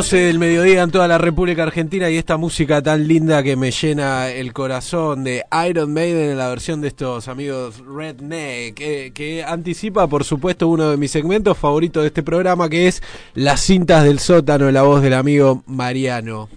12 0.00 0.16
del 0.16 0.38
mediodía 0.38 0.80
en 0.80 0.90
toda 0.90 1.06
la 1.06 1.18
República 1.18 1.62
Argentina 1.62 2.08
y 2.08 2.16
esta 2.16 2.38
música 2.38 2.80
tan 2.80 3.06
linda 3.06 3.42
que 3.42 3.54
me 3.54 3.70
llena 3.70 4.30
el 4.30 4.54
corazón 4.54 5.24
de 5.24 5.44
Iron 5.68 5.92
Maiden 5.92 6.30
en 6.30 6.38
la 6.38 6.48
versión 6.48 6.80
de 6.80 6.88
estos 6.88 7.28
amigos 7.28 7.82
Redneck, 7.86 8.76
que, 8.76 9.12
que 9.12 9.44
anticipa 9.44 10.06
por 10.06 10.24
supuesto 10.24 10.68
uno 10.68 10.88
de 10.88 10.96
mis 10.96 11.10
segmentos 11.10 11.58
favoritos 11.58 12.02
de 12.02 12.06
este 12.06 12.22
programa 12.22 12.70
que 12.70 12.88
es 12.88 13.02
Las 13.34 13.60
cintas 13.60 14.02
del 14.04 14.20
sótano 14.20 14.70
la 14.70 14.80
voz 14.80 15.02
del 15.02 15.12
amigo 15.12 15.62
Mariano. 15.66 16.48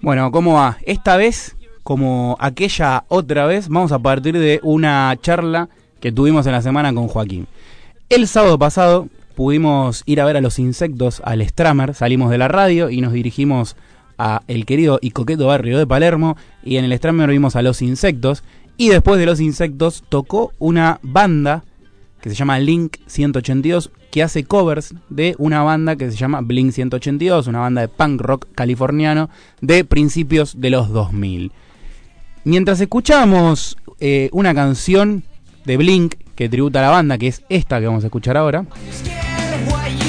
Bueno, 0.00 0.30
¿cómo 0.30 0.54
va? 0.54 0.78
Esta 0.82 1.16
vez, 1.16 1.56
como 1.82 2.36
aquella 2.38 3.02
otra 3.08 3.46
vez, 3.46 3.68
vamos 3.68 3.90
a 3.90 3.98
partir 3.98 4.38
de 4.38 4.60
una 4.62 5.12
charla 5.20 5.68
que 5.98 6.12
tuvimos 6.12 6.46
en 6.46 6.52
la 6.52 6.62
semana 6.62 6.94
con 6.94 7.08
Joaquín. 7.08 7.48
El 8.08 8.28
sábado 8.28 8.60
pasado 8.60 9.08
pudimos 9.36 10.02
ir 10.06 10.20
a 10.20 10.24
ver 10.24 10.36
a 10.36 10.40
los 10.40 10.58
insectos 10.58 11.22
al 11.24 11.46
Stramer, 11.46 11.94
salimos 11.94 12.30
de 12.30 12.38
la 12.38 12.48
radio 12.48 12.90
y 12.90 13.00
nos 13.00 13.12
dirigimos 13.12 13.76
a 14.18 14.42
el 14.48 14.64
querido 14.64 14.98
y 15.00 15.10
coqueto 15.10 15.46
barrio 15.46 15.78
de 15.78 15.86
Palermo 15.86 16.36
y 16.64 16.78
en 16.78 16.86
el 16.86 16.96
Stramer 16.96 17.30
vimos 17.30 17.54
a 17.54 17.62
los 17.62 17.82
insectos 17.82 18.42
y 18.78 18.88
después 18.88 19.20
de 19.20 19.26
los 19.26 19.40
insectos 19.40 20.02
tocó 20.08 20.52
una 20.58 20.98
banda 21.02 21.64
que 22.20 22.30
se 22.30 22.36
llama 22.36 22.58
Link 22.58 22.96
182 23.06 23.90
que 24.10 24.22
hace 24.22 24.44
covers 24.44 24.94
de 25.10 25.34
una 25.36 25.62
banda 25.62 25.96
que 25.96 26.10
se 26.10 26.16
llama 26.16 26.40
Blink 26.40 26.72
182, 26.72 27.48
una 27.48 27.60
banda 27.60 27.82
de 27.82 27.88
punk 27.88 28.22
rock 28.22 28.46
californiano 28.54 29.28
de 29.60 29.84
principios 29.84 30.58
de 30.58 30.70
los 30.70 30.88
2000. 30.88 31.52
Mientras 32.44 32.80
escuchamos 32.80 33.76
eh, 34.00 34.30
una 34.32 34.54
canción 34.54 35.24
de 35.66 35.76
Blink 35.76 36.14
que 36.34 36.48
tributa 36.48 36.78
a 36.78 36.82
la 36.82 36.90
banda, 36.90 37.18
que 37.18 37.28
es 37.28 37.42
esta 37.50 37.78
que 37.78 37.86
vamos 37.86 38.04
a 38.04 38.06
escuchar 38.06 38.38
ahora. 38.38 38.64
what 39.64 39.90
you 39.92 40.05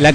La, 0.00 0.12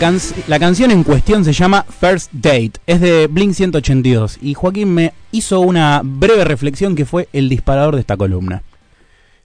la, 0.48 0.60
canción 0.60 0.90
en 0.90 1.04
cuestión 1.04 1.46
se 1.46 1.54
llama 1.54 1.84
First 1.84 2.32
Date, 2.34 2.72
es 2.88 3.00
de 3.02 3.28
Blink 3.28 3.54
182 3.54 4.40
y 4.42 4.56
Joaquín 4.56 4.92
me 4.92 5.14
hizo 5.32 5.60
una 5.60 6.02
breve 6.04 6.44
reflexión 6.44 6.96
que 6.96 7.06
fue 7.06 7.30
el 7.34 7.50
disparador 7.50 7.94
de 7.94 8.02
esta 8.02 8.18
columna. 8.18 8.64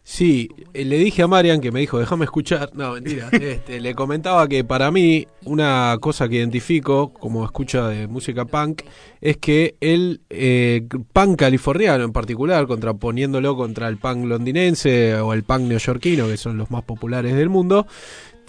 Sí, 0.02 0.50
eh, 0.72 0.84
le 0.84 0.98
dije 0.98 1.22
a 1.22 1.28
Marian 1.28 1.60
que 1.60 1.70
me 1.70 1.80
dijo, 1.80 1.98
déjame 1.98 2.24
escuchar. 2.24 2.70
No, 2.74 2.94
mentira. 2.94 3.28
Este, 3.40 3.80
le 3.80 3.94
comentaba 3.94 4.48
que 4.48 4.64
para 4.64 4.90
mí, 4.90 5.28
una 5.44 5.96
cosa 6.00 6.28
que 6.28 6.36
identifico 6.36 7.12
como 7.12 7.44
escucha 7.44 7.88
de 7.88 8.06
música 8.08 8.44
punk 8.44 8.82
es 9.20 9.36
que 9.36 9.76
el 9.80 10.20
eh, 10.30 10.86
punk 11.12 11.38
californiano 11.38 12.02
en 12.02 12.12
particular, 12.12 12.66
contraponiéndolo 12.66 13.56
contra 13.56 13.88
el 13.88 13.98
punk 13.98 14.24
londinense 14.24 15.14
o 15.16 15.32
el 15.32 15.44
punk 15.44 15.62
neoyorquino, 15.62 16.26
que 16.26 16.36
son 16.36 16.56
los 16.58 16.70
más 16.70 16.82
populares 16.82 17.36
del 17.36 17.50
mundo, 17.50 17.86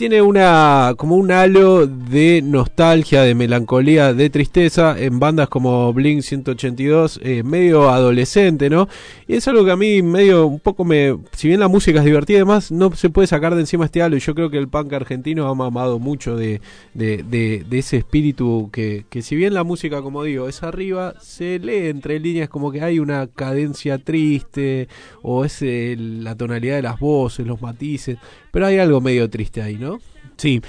tiene 0.01 0.23
una 0.23 0.95
como 0.97 1.15
un 1.15 1.31
halo 1.31 1.85
de 1.85 2.41
nostalgia, 2.43 3.21
de 3.21 3.35
melancolía, 3.35 4.15
de 4.15 4.31
tristeza 4.31 4.95
en 4.97 5.19
bandas 5.19 5.47
como 5.47 5.93
Blink 5.93 6.23
182, 6.23 7.19
eh, 7.21 7.43
medio 7.43 7.87
adolescente, 7.87 8.71
¿no? 8.71 8.89
Y 9.27 9.35
es 9.35 9.47
algo 9.47 9.63
que 9.63 9.69
a 9.69 9.75
mí 9.75 10.01
medio 10.01 10.47
un 10.47 10.59
poco 10.59 10.85
me, 10.85 11.19
si 11.33 11.49
bien 11.49 11.59
la 11.59 11.67
música 11.67 11.99
es 11.99 12.05
divertida, 12.05 12.39
además 12.39 12.71
no 12.71 12.91
se 12.95 13.11
puede 13.11 13.27
sacar 13.27 13.53
de 13.53 13.61
encima 13.61 13.85
este 13.85 14.01
halo 14.01 14.17
y 14.17 14.21
yo 14.21 14.33
creo 14.33 14.49
que 14.49 14.57
el 14.57 14.69
punk 14.69 14.91
argentino 14.91 15.47
ha 15.47 15.53
mamado 15.53 15.99
mucho 15.99 16.35
de, 16.35 16.61
de, 16.95 17.21
de, 17.21 17.77
ese 17.77 17.97
espíritu 17.97 18.71
que, 18.73 19.05
que 19.07 19.21
si 19.21 19.35
bien 19.35 19.53
la 19.53 19.63
música, 19.63 20.01
como 20.01 20.23
digo, 20.23 20.49
es 20.49 20.63
arriba, 20.63 21.13
se 21.21 21.59
lee 21.59 21.89
entre 21.89 22.19
líneas 22.19 22.49
como 22.49 22.71
que 22.71 22.81
hay 22.81 22.97
una 22.97 23.27
cadencia 23.27 23.99
triste 23.99 24.87
o 25.21 25.45
es 25.45 25.61
la 25.61 26.35
tonalidad 26.35 26.77
de 26.77 26.81
las 26.81 26.99
voces, 26.99 27.45
los 27.45 27.61
matices, 27.61 28.17
pero 28.51 28.67
hay 28.67 28.77
algo 28.77 29.01
medio 29.01 29.29
triste 29.29 29.61
ahí, 29.61 29.77
¿no? 29.77 29.99
Sí. 30.37 30.61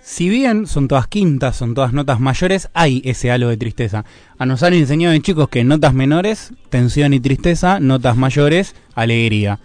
Si 0.00 0.28
bien 0.30 0.66
son 0.66 0.88
todas 0.88 1.06
quintas, 1.06 1.56
son 1.56 1.74
todas 1.74 1.92
notas 1.92 2.18
mayores, 2.18 2.70
hay 2.72 3.02
ese 3.04 3.30
halo 3.30 3.48
de 3.48 3.58
tristeza. 3.58 4.06
A 4.38 4.46
nos 4.46 4.62
han 4.62 4.72
enseñado 4.72 5.14
en 5.14 5.20
chicos 5.20 5.50
que 5.50 5.64
notas 5.64 5.92
menores, 5.92 6.52
tensión 6.70 7.12
y 7.12 7.20
tristeza, 7.20 7.78
notas 7.78 8.16
mayores, 8.16 8.74
alegría. 8.94 9.60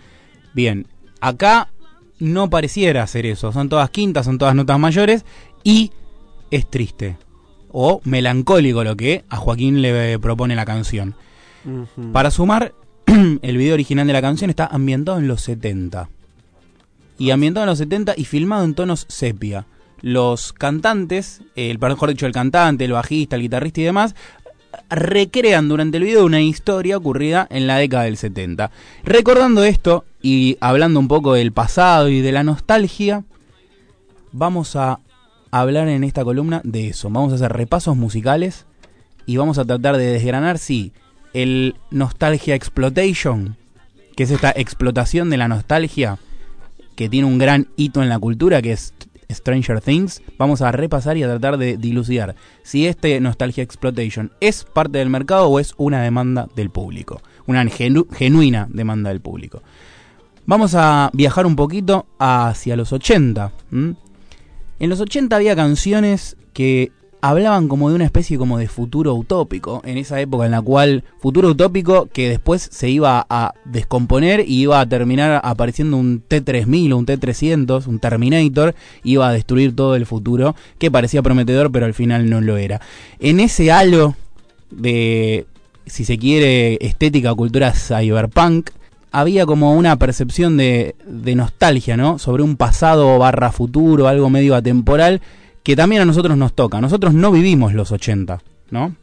Bien, 0.54 0.86
acá 1.22 1.70
no 2.20 2.50
pareciera 2.50 3.08
ser 3.08 3.26
eso. 3.26 3.54
Son 3.54 3.70
todas 3.70 3.90
quintas, 3.90 4.26
son 4.26 4.38
todas 4.38 4.54
notas 4.54 4.78
mayores 4.78 5.24
y 5.64 5.92
es 6.52 6.70
triste. 6.70 7.16
O 7.70 8.02
melancólico 8.04 8.84
lo 8.84 8.98
que 8.98 9.24
a 9.30 9.38
Joaquín 9.38 9.82
le 9.82 10.20
propone 10.20 10.56
la 10.58 10.66
canción. 10.66 11.16
Para 12.12 12.32
sumar, 12.32 12.74
el 13.42 13.58
video 13.58 13.76
original 13.76 14.06
de 14.06 14.14
la 14.14 14.22
canción 14.22 14.50
está 14.50 14.68
ambientado 14.68 15.20
en 15.20 15.30
los 15.30 15.42
70 15.42 16.10
y 17.24 17.32
ambientado 17.32 17.64
en 17.64 17.70
los 17.70 17.78
70 17.78 18.16
y 18.18 18.26
filmado 18.26 18.66
en 18.66 18.74
tonos 18.74 19.06
sepia. 19.08 19.66
Los 20.02 20.52
cantantes, 20.52 21.40
el 21.56 21.80
mejor 21.80 22.10
dicho, 22.10 22.26
el 22.26 22.34
cantante, 22.34 22.84
el 22.84 22.92
bajista, 22.92 23.38
el 23.38 23.44
guitarrista 23.44 23.80
y 23.80 23.86
demás, 23.86 24.14
recrean 24.90 25.70
durante 25.70 26.00
el 26.00 26.04
video 26.04 26.26
una 26.26 26.42
historia 26.42 26.98
ocurrida 26.98 27.48
en 27.50 27.66
la 27.66 27.78
década 27.78 28.04
del 28.04 28.18
70. 28.18 28.72
Recordando 29.06 29.64
esto 29.64 30.04
y 30.22 30.58
hablando 30.60 31.00
un 31.00 31.08
poco 31.08 31.34
del 31.34 31.54
pasado 31.54 32.10
y 32.10 32.20
de 32.20 32.34
la 32.34 32.44
nostalgia, 32.44 33.24
vamos 34.34 34.76
a 34.76 35.00
hablar 35.50 35.88
en 35.88 36.04
esta 36.04 36.26
columna 36.26 36.60
de 36.66 36.90
eso. 36.90 37.10
Vamos 37.10 37.32
a 37.32 37.36
hacer 37.36 37.54
repasos 37.54 37.96
musicales 37.96 38.66
y 39.26 39.38
vamos 39.38 39.58
a 39.60 39.64
tratar 39.64 39.96
de 39.96 40.08
desgranar 40.08 40.58
si 40.58 40.92
el 41.32 41.78
Nostalgia 41.90 42.54
Exploitation, 42.54 43.56
que 44.18 44.24
es 44.24 44.32
esta 44.32 44.52
explotación 44.54 45.30
de 45.30 45.38
la 45.38 45.48
nostalgia, 45.48 46.20
que 46.96 47.10
tiene 47.10 47.28
un 47.28 47.38
gran 47.38 47.68
hito 47.76 48.02
en 48.02 48.10
la 48.10 48.20
cultura, 48.20 48.62
que 48.62 48.74
es 48.74 48.94
Stranger 49.32 49.82
Things, 49.82 50.22
vamos 50.38 50.62
a 50.62 50.72
repasar 50.72 51.18
y 51.18 51.24
a 51.24 51.28
tratar 51.28 51.58
de 51.58 51.78
dilucidar 51.78 52.36
si 52.64 52.88
este 52.88 53.20
Nostalgia 53.20 53.64
Exploitation 53.64 54.32
es 54.40 54.64
parte 54.64 55.00
del 55.00 55.10
mercado 55.10 55.48
o 55.48 55.60
es 55.60 55.74
una 55.78 56.02
demanda 56.02 56.48
del 56.56 56.70
público, 56.70 57.22
una 57.48 57.66
genuina 57.68 58.68
demanda 58.70 59.10
del 59.10 59.22
público. 59.22 59.62
Vamos 60.46 60.76
a 60.76 61.10
viajar 61.14 61.46
un 61.46 61.56
poquito 61.56 62.06
hacia 62.20 62.76
los 62.76 62.92
80. 62.92 63.52
En 63.72 64.90
los 64.90 65.00
80 65.00 65.36
había 65.36 65.56
canciones 65.56 66.36
que 66.54 66.92
hablaban 67.24 67.70
como 67.70 67.88
de 67.88 67.96
una 67.96 68.04
especie 68.04 68.38
como 68.38 68.58
de 68.58 68.68
futuro 68.68 69.16
utópico, 69.16 69.82
en 69.86 69.98
esa 69.98 70.20
época 70.20 70.44
en 70.44 70.52
la 70.52 70.62
cual 70.62 71.06
futuro 71.20 71.48
utópico 71.48 72.08
que 72.08 72.28
después 72.28 72.68
se 72.70 72.90
iba 72.90 73.26
a 73.30 73.54
descomponer 73.64 74.42
y 74.46 74.64
iba 74.64 74.82
a 74.82 74.86
terminar 74.90 75.40
apareciendo 75.42 75.96
un 75.96 76.22
T-3000 76.28 76.92
o 76.92 76.98
un 76.98 77.06
T-300, 77.06 77.88
un 77.88 78.00
Terminator, 78.00 78.76
iba 79.06 79.30
a 79.30 79.32
destruir 79.32 79.74
todo 79.74 79.96
el 79.96 80.06
futuro, 80.06 80.54
que 80.78 80.92
parecía 80.92 81.22
prometedor 81.22 81.72
pero 81.72 81.86
al 81.86 81.94
final 81.94 82.30
no 82.30 82.42
lo 82.42 82.58
era. 82.58 82.82
En 83.20 83.40
ese 83.40 83.72
halo 83.72 84.18
de, 84.70 85.46
si 85.86 86.04
se 86.04 86.18
quiere, 86.18 86.78
estética 86.86 87.34
cultura 87.34 87.72
cyberpunk, 87.72 88.72
había 89.14 89.46
como 89.46 89.76
una 89.76 89.96
percepción 89.96 90.58
de, 90.58 90.96
de 91.08 91.36
nostalgia, 91.36 91.96
¿no? 91.96 92.20
Sobre 92.20 92.44
un 92.44 92.58
pasado 92.58 93.18
barra 93.18 93.54
futuro, 93.54 94.10
algo 94.10 94.30
medio 94.30 94.56
atemporal, 94.56 95.22
que 95.64 95.76
también 95.76 96.02
a 96.02 96.06
nosotros 96.06 96.38
nos 96.38 96.54
toca. 96.54 96.82
Nosotros 96.82 97.14
no 97.14 97.32
vivimos 97.32 97.74
los 97.74 97.92
80, 97.92 98.42
¿no? 98.70 98.96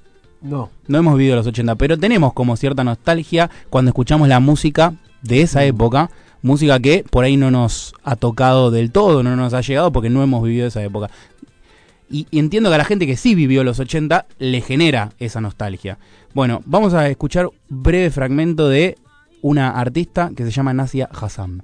No. 0.42 0.70
No 0.86 0.98
hemos 0.98 1.16
vivido 1.16 1.36
los 1.36 1.46
80, 1.46 1.74
pero 1.74 1.98
tenemos 1.98 2.32
como 2.32 2.56
cierta 2.56 2.84
nostalgia 2.84 3.50
cuando 3.68 3.90
escuchamos 3.90 4.28
la 4.28 4.40
música 4.40 4.94
de 5.22 5.42
esa 5.42 5.60
mm. 5.60 5.64
época, 5.64 6.10
música 6.42 6.80
que 6.80 7.04
por 7.08 7.24
ahí 7.24 7.36
no 7.36 7.50
nos 7.50 7.94
ha 8.04 8.16
tocado 8.16 8.70
del 8.70 8.90
todo, 8.90 9.22
no 9.22 9.36
nos 9.36 9.54
ha 9.54 9.60
llegado 9.60 9.92
porque 9.92 10.10
no 10.10 10.22
hemos 10.22 10.42
vivido 10.42 10.66
esa 10.66 10.82
época. 10.82 11.10
Y, 12.10 12.26
entiendo 12.32 12.70
que 12.70 12.74
a 12.74 12.78
la 12.78 12.84
gente 12.84 13.06
que 13.06 13.16
sí 13.16 13.34
vivió 13.34 13.62
los 13.64 13.78
80 13.78 14.26
le 14.38 14.60
genera 14.60 15.10
esa 15.18 15.40
nostalgia. 15.40 15.98
Bueno, 16.34 16.62
vamos 16.64 16.94
a 16.94 17.08
escuchar 17.08 17.46
un 17.46 17.52
breve 17.68 18.10
fragmento 18.10 18.68
de 18.68 18.96
una 19.42 19.70
artista 19.70 20.30
que 20.34 20.44
se 20.44 20.50
llama 20.50 20.74
Nasia 20.74 21.08
Hassan. 21.12 21.62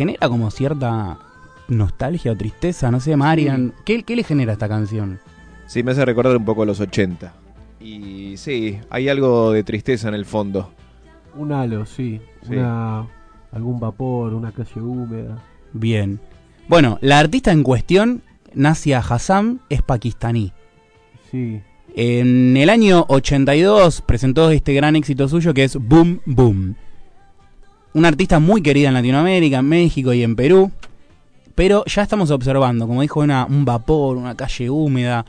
Genera 0.00 0.30
como 0.30 0.50
cierta 0.50 1.18
nostalgia 1.68 2.32
o 2.32 2.36
tristeza? 2.36 2.90
No 2.90 3.00
sé, 3.00 3.18
Marian, 3.18 3.74
¿qué, 3.84 4.02
qué 4.02 4.16
le 4.16 4.24
genera 4.24 4.54
esta 4.54 4.66
canción? 4.66 5.20
Sí, 5.66 5.82
me 5.82 5.90
hace 5.90 6.06
recordar 6.06 6.34
un 6.38 6.44
poco 6.46 6.64
los 6.64 6.80
80. 6.80 7.34
Y 7.80 8.34
sí, 8.38 8.78
hay 8.88 9.10
algo 9.10 9.52
de 9.52 9.62
tristeza 9.62 10.08
en 10.08 10.14
el 10.14 10.24
fondo. 10.24 10.72
Un 11.36 11.52
halo, 11.52 11.84
sí. 11.84 12.18
Sí. 12.48 12.54
Una, 12.54 13.06
algún 13.52 13.78
vapor, 13.78 14.32
una 14.32 14.52
calle 14.52 14.80
húmeda. 14.80 15.44
Bien. 15.74 16.18
Bueno, 16.66 16.96
la 17.02 17.18
artista 17.18 17.52
en 17.52 17.62
cuestión, 17.62 18.22
Nasia 18.54 19.00
Hassan, 19.00 19.60
es 19.68 19.82
pakistaní. 19.82 20.54
Sí. 21.30 21.60
En 21.94 22.56
el 22.56 22.70
año 22.70 23.04
82 23.06 24.00
presentó 24.00 24.50
este 24.50 24.72
gran 24.72 24.96
éxito 24.96 25.28
suyo 25.28 25.52
que 25.52 25.64
es 25.64 25.76
Boom 25.76 26.22
Boom. 26.24 26.76
Una 27.92 28.08
artista 28.08 28.38
muy 28.38 28.62
querida 28.62 28.88
en 28.88 28.94
Latinoamérica, 28.94 29.58
en 29.58 29.68
México 29.68 30.12
y 30.12 30.22
en 30.22 30.36
Perú. 30.36 30.70
Pero 31.54 31.84
ya 31.86 32.02
estamos 32.02 32.30
observando, 32.30 32.86
como 32.86 33.02
dijo, 33.02 33.20
una, 33.20 33.44
un 33.44 33.64
vapor, 33.64 34.16
una 34.16 34.36
calle 34.36 34.70
húmeda, 34.70 35.26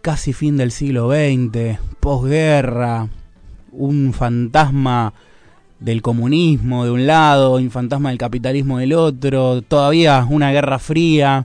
casi 0.00 0.32
fin 0.32 0.56
del 0.56 0.72
siglo 0.72 1.10
XX, 1.10 1.78
posguerra, 2.00 3.08
un 3.72 4.12
fantasma 4.12 5.12
del 5.78 6.02
comunismo 6.02 6.84
de 6.84 6.90
un 6.90 7.06
lado, 7.06 7.56
un 7.56 7.70
fantasma 7.70 8.10
del 8.10 8.18
capitalismo 8.18 8.78
del 8.78 8.92
otro, 8.92 9.62
todavía 9.62 10.26
una 10.28 10.52
guerra 10.52 10.78
fría, 10.78 11.44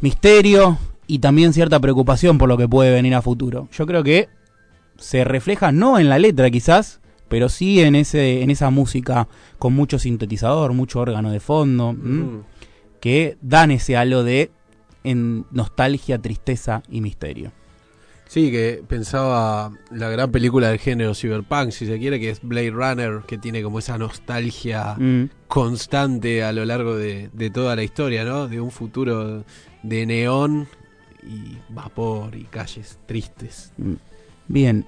misterio 0.00 0.78
y 1.06 1.18
también 1.18 1.52
cierta 1.52 1.78
preocupación 1.78 2.38
por 2.38 2.48
lo 2.48 2.56
que 2.56 2.68
puede 2.68 2.92
venir 2.92 3.14
a 3.14 3.22
futuro. 3.22 3.68
Yo 3.72 3.86
creo 3.86 4.02
que 4.02 4.28
se 4.96 5.24
refleja 5.24 5.72
no 5.72 5.98
en 5.98 6.08
la 6.08 6.18
letra 6.18 6.50
quizás, 6.50 7.00
pero 7.32 7.48
sí 7.48 7.80
en 7.80 7.94
ese 7.94 8.42
en 8.42 8.50
esa 8.50 8.68
música 8.68 9.26
con 9.58 9.72
mucho 9.72 9.98
sintetizador, 9.98 10.74
mucho 10.74 11.00
órgano 11.00 11.30
de 11.30 11.40
fondo. 11.40 11.94
Mm. 11.94 12.42
que 13.00 13.38
dan 13.40 13.70
ese 13.70 13.96
halo 13.96 14.22
de 14.22 14.50
en 15.02 15.46
nostalgia, 15.50 16.18
tristeza 16.18 16.82
y 16.90 17.00
misterio. 17.00 17.50
Sí, 18.26 18.50
que 18.50 18.82
pensaba 18.86 19.72
la 19.90 20.10
gran 20.10 20.30
película 20.30 20.68
del 20.68 20.78
género 20.78 21.14
cyberpunk, 21.14 21.70
si 21.70 21.86
se 21.86 21.98
quiere, 21.98 22.20
que 22.20 22.28
es 22.30 22.40
Blade 22.42 22.70
Runner, 22.70 23.20
que 23.26 23.38
tiene 23.38 23.62
como 23.62 23.78
esa 23.78 23.96
nostalgia 23.96 24.94
Mm. 24.98 25.30
constante 25.48 26.44
a 26.44 26.52
lo 26.52 26.66
largo 26.66 26.96
de, 26.96 27.30
de 27.32 27.48
toda 27.50 27.74
la 27.76 27.82
historia, 27.82 28.24
¿no? 28.24 28.46
De 28.46 28.60
un 28.60 28.70
futuro 28.70 29.42
de 29.82 30.06
neón 30.06 30.68
y 31.22 31.56
vapor 31.70 32.36
y 32.36 32.44
calles 32.44 32.98
tristes. 33.06 33.72
Bien, 34.48 34.86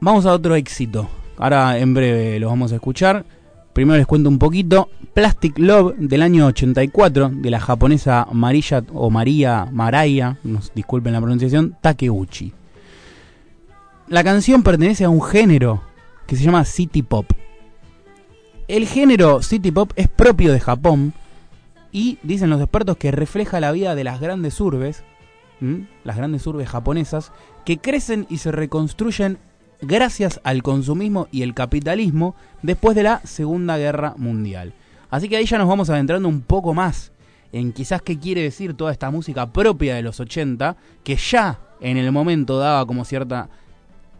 vamos 0.00 0.26
a 0.26 0.32
otro 0.32 0.54
éxito. 0.54 1.08
Ahora 1.40 1.78
en 1.78 1.94
breve 1.94 2.38
lo 2.38 2.48
vamos 2.48 2.70
a 2.70 2.74
escuchar. 2.74 3.24
Primero 3.72 3.96
les 3.96 4.06
cuento 4.06 4.28
un 4.28 4.38
poquito. 4.38 4.90
Plastic 5.14 5.58
Love 5.58 5.94
del 5.96 6.20
año 6.20 6.44
84 6.44 7.30
de 7.32 7.50
la 7.50 7.58
japonesa 7.58 8.26
Marilla 8.30 8.84
o 8.92 9.08
María 9.08 9.66
Maraya, 9.72 10.36
nos 10.44 10.70
disculpen 10.74 11.14
la 11.14 11.20
pronunciación, 11.20 11.78
Takeuchi. 11.80 12.52
La 14.08 14.22
canción 14.22 14.62
pertenece 14.62 15.04
a 15.04 15.08
un 15.08 15.22
género 15.22 15.80
que 16.26 16.36
se 16.36 16.44
llama 16.44 16.66
City 16.66 17.02
Pop. 17.02 17.24
El 18.68 18.86
género 18.86 19.40
City 19.40 19.70
Pop 19.70 19.92
es 19.96 20.08
propio 20.08 20.52
de 20.52 20.60
Japón 20.60 21.14
y 21.90 22.18
dicen 22.22 22.50
los 22.50 22.60
expertos 22.60 22.98
que 22.98 23.12
refleja 23.12 23.60
la 23.60 23.72
vida 23.72 23.94
de 23.94 24.04
las 24.04 24.20
grandes 24.20 24.60
urbes, 24.60 25.04
las 26.04 26.18
grandes 26.18 26.46
urbes 26.46 26.68
japonesas, 26.68 27.32
que 27.64 27.78
crecen 27.78 28.26
y 28.28 28.38
se 28.38 28.52
reconstruyen 28.52 29.38
gracias 29.82 30.40
al 30.44 30.62
consumismo 30.62 31.28
y 31.30 31.42
el 31.42 31.54
capitalismo 31.54 32.34
después 32.62 32.96
de 32.96 33.02
la 33.02 33.20
Segunda 33.24 33.78
Guerra 33.78 34.14
Mundial. 34.16 34.74
Así 35.10 35.28
que 35.28 35.36
ahí 35.36 35.46
ya 35.46 35.58
nos 35.58 35.68
vamos 35.68 35.90
adentrando 35.90 36.28
un 36.28 36.42
poco 36.42 36.74
más 36.74 37.12
en 37.52 37.72
quizás 37.72 38.02
qué 38.02 38.18
quiere 38.18 38.42
decir 38.42 38.74
toda 38.74 38.92
esta 38.92 39.10
música 39.10 39.52
propia 39.52 39.96
de 39.96 40.02
los 40.02 40.20
80, 40.20 40.76
que 41.02 41.16
ya 41.16 41.58
en 41.80 41.96
el 41.96 42.12
momento 42.12 42.58
daba 42.58 42.86
como 42.86 43.04
cierta 43.04 43.48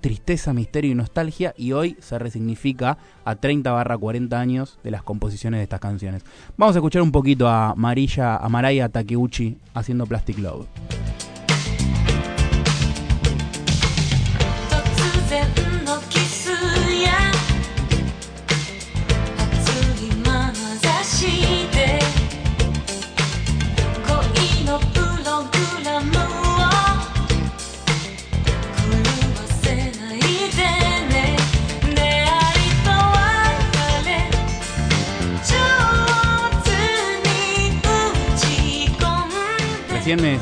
tristeza, 0.00 0.52
misterio 0.52 0.92
y 0.92 0.94
nostalgia 0.94 1.54
y 1.56 1.72
hoy 1.72 1.96
se 2.00 2.18
resignifica 2.18 2.98
a 3.24 3.36
30 3.36 3.70
barra 3.70 3.98
40 3.98 4.40
años 4.40 4.78
de 4.82 4.90
las 4.90 5.02
composiciones 5.02 5.58
de 5.58 5.64
estas 5.64 5.80
canciones. 5.80 6.24
Vamos 6.56 6.74
a 6.74 6.78
escuchar 6.78 7.02
un 7.02 7.12
poquito 7.12 7.48
a 7.48 7.74
Marilla, 7.76 8.36
a 8.36 8.48
Maraya 8.48 8.88
Takeuchi 8.88 9.58
haciendo 9.74 10.06
Plastic 10.06 10.38
Love. 10.38 10.66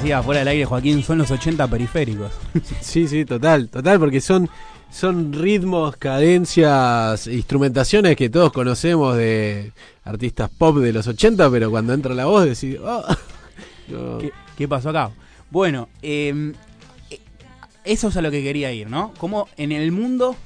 Decía 0.08 0.22
fuera 0.22 0.38
del 0.38 0.48
aire 0.48 0.64
Joaquín, 0.64 1.02
son 1.02 1.18
los 1.18 1.30
80 1.30 1.68
periféricos. 1.68 2.32
Sí, 2.80 3.06
sí, 3.06 3.26
total, 3.26 3.68
total, 3.68 3.98
porque 3.98 4.22
son, 4.22 4.48
son 4.90 5.34
ritmos, 5.34 5.98
cadencias, 5.98 7.26
instrumentaciones 7.26 8.16
que 8.16 8.30
todos 8.30 8.50
conocemos 8.50 9.18
de 9.18 9.72
artistas 10.04 10.48
pop 10.56 10.78
de 10.78 10.94
los 10.94 11.06
80, 11.06 11.50
pero 11.50 11.70
cuando 11.70 11.92
entra 11.92 12.14
la 12.14 12.24
voz 12.24 12.46
decís, 12.46 12.78
oh, 12.82 13.04
no. 13.88 14.16
¿Qué, 14.16 14.32
qué 14.56 14.66
pasó 14.66 14.88
acá? 14.88 15.10
Bueno, 15.50 15.90
eh, 16.00 16.54
eh, 17.10 17.20
eso 17.84 18.08
es 18.08 18.16
a 18.16 18.22
lo 18.22 18.30
que 18.30 18.42
quería 18.42 18.72
ir, 18.72 18.88
¿no? 18.88 19.12
Como 19.18 19.46
en 19.58 19.72
el 19.72 19.92
mundo 19.92 20.36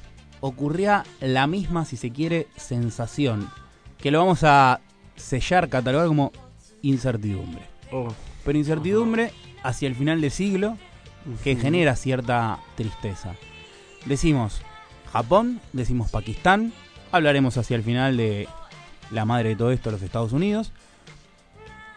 ocurría 0.41 1.05
la 1.21 1.47
misma, 1.47 1.85
si 1.85 1.95
se 1.95 2.11
quiere, 2.11 2.47
sensación. 2.57 3.49
Que 3.97 4.11
lo 4.11 4.19
vamos 4.19 4.43
a 4.43 4.81
sellar, 5.15 5.69
catalogar 5.69 6.07
como 6.09 6.33
incertidumbre. 6.81 7.61
Oh, 7.93 8.13
Pero 8.43 8.57
incertidumbre 8.57 9.31
hacia 9.63 9.87
el 9.87 9.95
final 9.95 10.21
del 10.21 10.31
siglo 10.31 10.77
que 11.43 11.55
genera 11.55 11.95
cierta 11.95 12.59
tristeza. 12.75 13.35
Decimos 14.05 14.61
Japón, 15.11 15.61
decimos 15.71 16.11
Pakistán, 16.11 16.73
hablaremos 17.11 17.57
hacia 17.57 17.75
el 17.75 17.83
final 17.83 18.17
de 18.17 18.47
la 19.11 19.25
madre 19.25 19.49
de 19.49 19.55
todo 19.55 19.71
esto, 19.71 19.91
los 19.91 20.01
Estados 20.01 20.33
Unidos. 20.33 20.71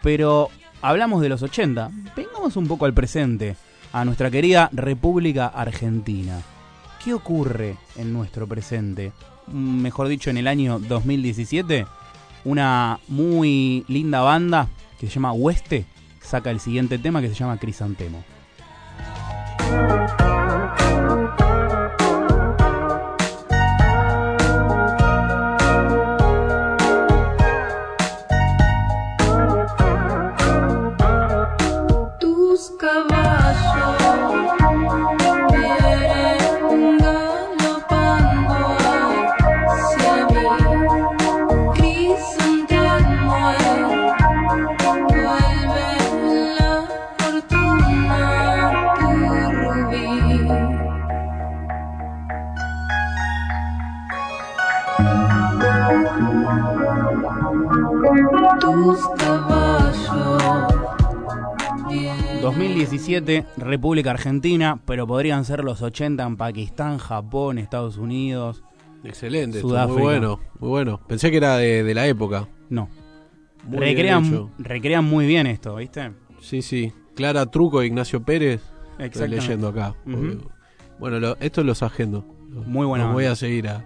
Pero 0.01 0.49
hablamos 0.81 1.21
de 1.21 1.29
los 1.29 1.41
80, 1.41 1.91
vengamos 2.15 2.55
un 2.55 2.67
poco 2.67 2.85
al 2.85 2.93
presente, 2.93 3.57
a 3.91 4.05
nuestra 4.05 4.31
querida 4.31 4.69
República 4.71 5.47
Argentina. 5.47 6.39
¿Qué 7.03 7.13
ocurre 7.13 7.77
en 7.95 8.13
nuestro 8.13 8.47
presente? 8.47 9.11
Mm, 9.47 9.81
Mejor 9.81 10.07
dicho, 10.07 10.29
en 10.29 10.37
el 10.37 10.47
año 10.47 10.79
2017, 10.79 11.85
una 12.45 12.99
muy 13.07 13.83
linda 13.87 14.21
banda 14.21 14.67
que 14.99 15.07
se 15.07 15.13
llama 15.13 15.33
Hueste 15.33 15.85
saca 16.27 16.51
el 16.51 16.59
siguiente 16.59 16.99
tema 16.99 17.21
que 17.21 17.29
se 17.29 17.35
llama 17.35 17.57
Crisantemo. 17.57 18.23
Tus 32.19 32.71
caballos 32.77 34.07
2017, 62.41 63.45
República 63.57 64.11
Argentina, 64.11 64.79
pero 64.85 65.07
podrían 65.07 65.45
ser 65.45 65.63
los 65.63 65.81
80 65.81 66.23
en 66.23 66.37
Pakistán, 66.37 66.97
Japón, 66.97 67.57
Estados 67.57 67.97
Unidos. 67.97 68.63
excelente, 69.03 69.57
esto, 69.57 69.69
Sudáfrica. 69.69 69.93
muy 69.93 70.01
bueno, 70.03 70.39
muy 70.59 70.69
bueno. 70.69 70.99
Pensé 71.07 71.31
que 71.31 71.37
era 71.37 71.57
de, 71.57 71.83
de 71.83 71.93
la 71.93 72.07
época. 72.07 72.47
No. 72.69 72.89
Muy 73.65 73.79
Recrean, 73.79 74.49
recrean 74.59 75.03
muy 75.05 75.25
bien 75.25 75.45
esto, 75.47 75.75
¿viste? 75.75 76.11
Sí, 76.39 76.61
sí. 76.61 76.93
Clara 77.15 77.45
Truco, 77.47 77.83
Ignacio 77.83 78.21
Pérez. 78.23 78.61
Estoy 78.99 79.27
leyendo 79.29 79.67
acá. 79.67 79.95
Bueno, 80.99 81.19
lo, 81.19 81.37
estos 81.39 81.65
los 81.65 81.83
agendo. 81.83 82.25
Muy 82.65 82.85
buena 82.85 83.05
los 83.05 83.13
voy 83.13 83.25
a 83.25 83.35
seguir 83.35 83.67
a, 83.67 83.85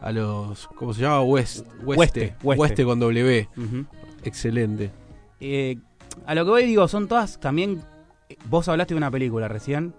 a 0.00 0.12
los. 0.12 0.66
¿Cómo 0.68 0.94
se 0.94 1.02
llama? 1.02 1.20
West, 1.22 1.66
Hueste, 1.82 1.84
Hueste. 1.84 2.20
Hueste. 2.42 2.60
Hueste 2.60 2.84
con 2.84 2.98
W. 3.00 3.48
Ujú. 3.56 3.84
Excelente. 4.24 4.90
Eh, 5.40 5.78
a 6.26 6.34
lo 6.34 6.44
que 6.44 6.50
voy 6.50 6.64
digo, 6.66 6.88
son 6.88 7.08
todas 7.08 7.38
también. 7.38 7.82
Vos 8.48 8.68
hablaste 8.68 8.94
de 8.94 8.98
una 8.98 9.10
película 9.10 9.48
recién. 9.48 9.94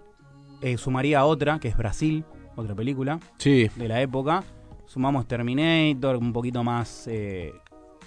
eh, 0.62 0.78
sumaría 0.78 1.24
otra, 1.26 1.60
que 1.60 1.70
es 1.70 1.78
Brasil, 1.78 2.26
otra 2.58 2.76
película 2.76 3.20
Sí, 3.38 3.70
de 3.76 3.88
la 3.88 4.02
época. 4.02 4.44
Sumamos 4.86 5.28
Terminator, 5.28 6.18
un 6.18 6.34
poquito 6.34 6.64
más, 6.64 7.06
eh, 7.08 7.54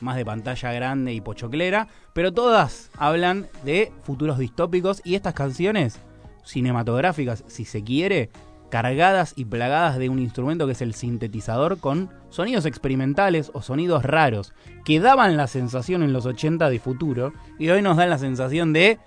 más 0.00 0.16
de 0.16 0.24
pantalla 0.24 0.72
grande 0.72 1.14
y 1.14 1.20
pochoclera. 1.20 1.88
Pero 2.12 2.32
todas 2.32 2.90
hablan 2.98 3.48
de 3.64 3.90
futuros 4.02 4.38
distópicos 4.38 5.00
y 5.04 5.14
estas 5.14 5.32
canciones 5.34 5.98
cinematográficas, 6.44 7.44
si 7.46 7.64
se 7.64 7.82
quiere, 7.82 8.30
cargadas 8.72 9.34
y 9.36 9.44
plagadas 9.44 9.98
de 9.98 10.08
un 10.08 10.18
instrumento 10.18 10.64
que 10.64 10.72
es 10.72 10.80
el 10.80 10.94
sintetizador 10.94 11.78
con 11.78 12.08
sonidos 12.30 12.64
experimentales 12.64 13.50
o 13.52 13.60
sonidos 13.60 14.02
raros 14.02 14.54
que 14.86 14.98
daban 14.98 15.36
la 15.36 15.46
sensación 15.46 16.02
en 16.02 16.14
los 16.14 16.24
80 16.24 16.70
de 16.70 16.78
futuro 16.78 17.34
y 17.58 17.68
hoy 17.68 17.82
nos 17.82 17.98
dan 17.98 18.08
la 18.08 18.16
sensación 18.16 18.72
de 18.72 18.98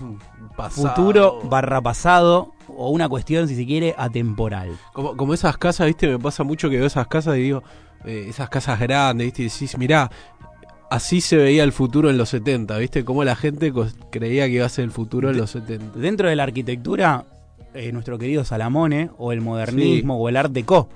pasado. 0.56 0.88
futuro 0.88 1.40
barra 1.44 1.80
pasado 1.80 2.52
o 2.66 2.90
una 2.90 3.08
cuestión, 3.08 3.46
si 3.46 3.54
se 3.54 3.64
quiere, 3.64 3.94
atemporal. 3.96 4.76
Como, 4.92 5.16
como 5.16 5.34
esas 5.34 5.56
casas, 5.56 5.86
viste, 5.86 6.08
me 6.08 6.18
pasa 6.18 6.42
mucho 6.42 6.68
que 6.68 6.78
veo 6.78 6.86
esas 6.86 7.06
casas 7.06 7.36
y 7.36 7.42
digo, 7.42 7.62
eh, 8.06 8.26
esas 8.28 8.48
casas 8.48 8.80
grandes, 8.80 9.24
viste, 9.24 9.42
y 9.42 9.48
decís, 9.48 9.78
mirá, 9.78 10.10
así 10.90 11.20
se 11.20 11.36
veía 11.36 11.62
el 11.62 11.70
futuro 11.70 12.10
en 12.10 12.18
los 12.18 12.30
70, 12.30 12.76
viste, 12.78 13.04
como 13.04 13.22
la 13.22 13.36
gente 13.36 13.72
creía 14.10 14.46
que 14.46 14.54
iba 14.54 14.66
a 14.66 14.68
ser 14.68 14.82
el 14.82 14.90
futuro 14.90 15.30
en 15.30 15.38
los 15.38 15.50
70. 15.50 15.96
Dentro 15.96 16.28
de 16.28 16.34
la 16.34 16.42
arquitectura, 16.42 17.24
eh, 17.78 17.92
nuestro 17.92 18.18
querido 18.18 18.44
Salamone, 18.44 19.10
o 19.18 19.32
el 19.32 19.40
modernismo, 19.40 20.18
o 20.18 20.28
el 20.28 20.36
art 20.36 20.52
deco. 20.52 20.88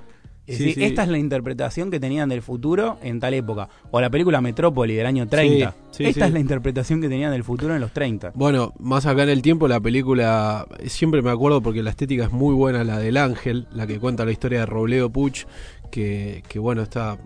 Es 0.45 0.57
Sí, 0.59 0.65
decir, 0.65 0.83
sí. 0.83 0.85
esta 0.89 1.05
es 1.05 1.09
la 1.09 1.19
interpretación 1.19 1.89
que 1.91 2.01
tenían 2.01 2.29
del 2.29 2.43
futuro 2.43 2.99
en 3.01 3.21
tal 3.21 3.33
época. 3.33 3.69
O 3.93 4.01
la 4.01 4.11
película 4.11 4.41
Metrópoli 4.41 4.93
del 4.95 5.07
año 5.07 5.29
30. 5.29 5.71
Sí, 5.93 5.99
sí, 5.99 6.05
esta 6.05 6.27
es 6.27 6.33
la 6.33 6.41
interpretación 6.41 7.01
que 7.01 7.09
tenían 7.09 7.31
del 7.31 7.45
futuro 7.45 7.75
en 7.77 7.81
los 7.81 7.93
30. 7.93 8.33
Bueno, 8.35 8.75
más 8.81 9.07
acá 9.07 9.23
en 9.23 9.29
el 9.29 9.41
tiempo, 9.41 9.69
la 9.69 9.79
película, 9.81 10.67
siempre 10.87 11.23
me 11.23 11.31
acuerdo 11.31 11.63
porque 11.63 11.83
la 11.85 11.91
estética 11.91 12.25
es 12.25 12.33
muy 12.33 12.55
buena, 12.57 12.83
la 12.83 12.99
del 12.99 13.19
ángel, 13.19 13.69
la 13.73 13.87
que 13.87 14.01
cuenta 14.01 14.25
la 14.25 14.33
historia 14.33 14.59
de 14.61 14.67
Robledo 14.67 15.11
Puch, 15.11 15.45
que, 15.93 16.43
que 16.49 16.59
bueno, 16.59 16.83
está 16.83 17.19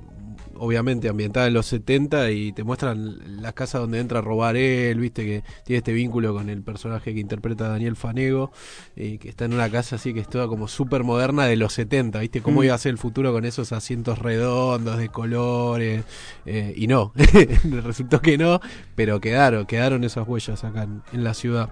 obviamente 0.59 1.09
ambientada 1.09 1.47
en 1.47 1.55
los 1.55 1.67
70 1.67 2.31
y 2.31 2.53
te 2.53 2.65
muestran 2.65 3.41
las 3.43 3.53
casas 3.53 3.81
donde 3.81 3.99
entra 4.01 4.19
a 4.19 4.23
robar 4.23 4.57
él, 4.57 4.99
viste 5.01 5.25
que 5.25 5.45
tiene 5.65 5.79
este 5.79 5.93
vínculo 5.93 6.35
con 6.35 6.49
el 6.49 6.63
personaje 6.63 7.15
que 7.15 7.21
interpreta 7.21 7.69
Daniel 7.69 7.97
Fanego, 7.97 8.53
y 8.95 9.19
que 9.19 9.29
está 9.29 9.45
en 9.45 9.55
una 9.55 9.71
casa 9.71 9.97
así 9.97 10.15
que 10.15 10.21
es 10.21 10.29
toda 10.29 10.49
como 10.49 10.69
súper 10.69 11.05
moderna 11.05 11.47
de 11.47 11.57
los 11.57 11.73
70, 11.73 12.19
viste 12.21 12.41
cómo 12.43 12.61
Mm. 12.61 12.65
iba 12.65 12.75
a 12.75 12.79
ser 12.79 12.91
el 12.91 12.99
futuro 12.99 13.33
con 13.33 13.45
esos 13.45 13.73
asientos 13.73 14.19
redondos 14.19 14.99
de 14.99 15.09
colores, 15.09 16.05
eh, 16.45 16.73
y 16.77 16.87
no, 16.87 17.13
resultó 17.85 18.21
que 18.21 18.39
no, 18.39 18.61
pero 18.95 19.21
quedaron, 19.21 19.67
quedaron 19.67 20.05
esas 20.05 20.27
huellas 20.27 20.65
acá 20.65 20.85
en, 20.85 21.03
en 21.13 21.25
la 21.25 21.35
ciudad. 21.35 21.71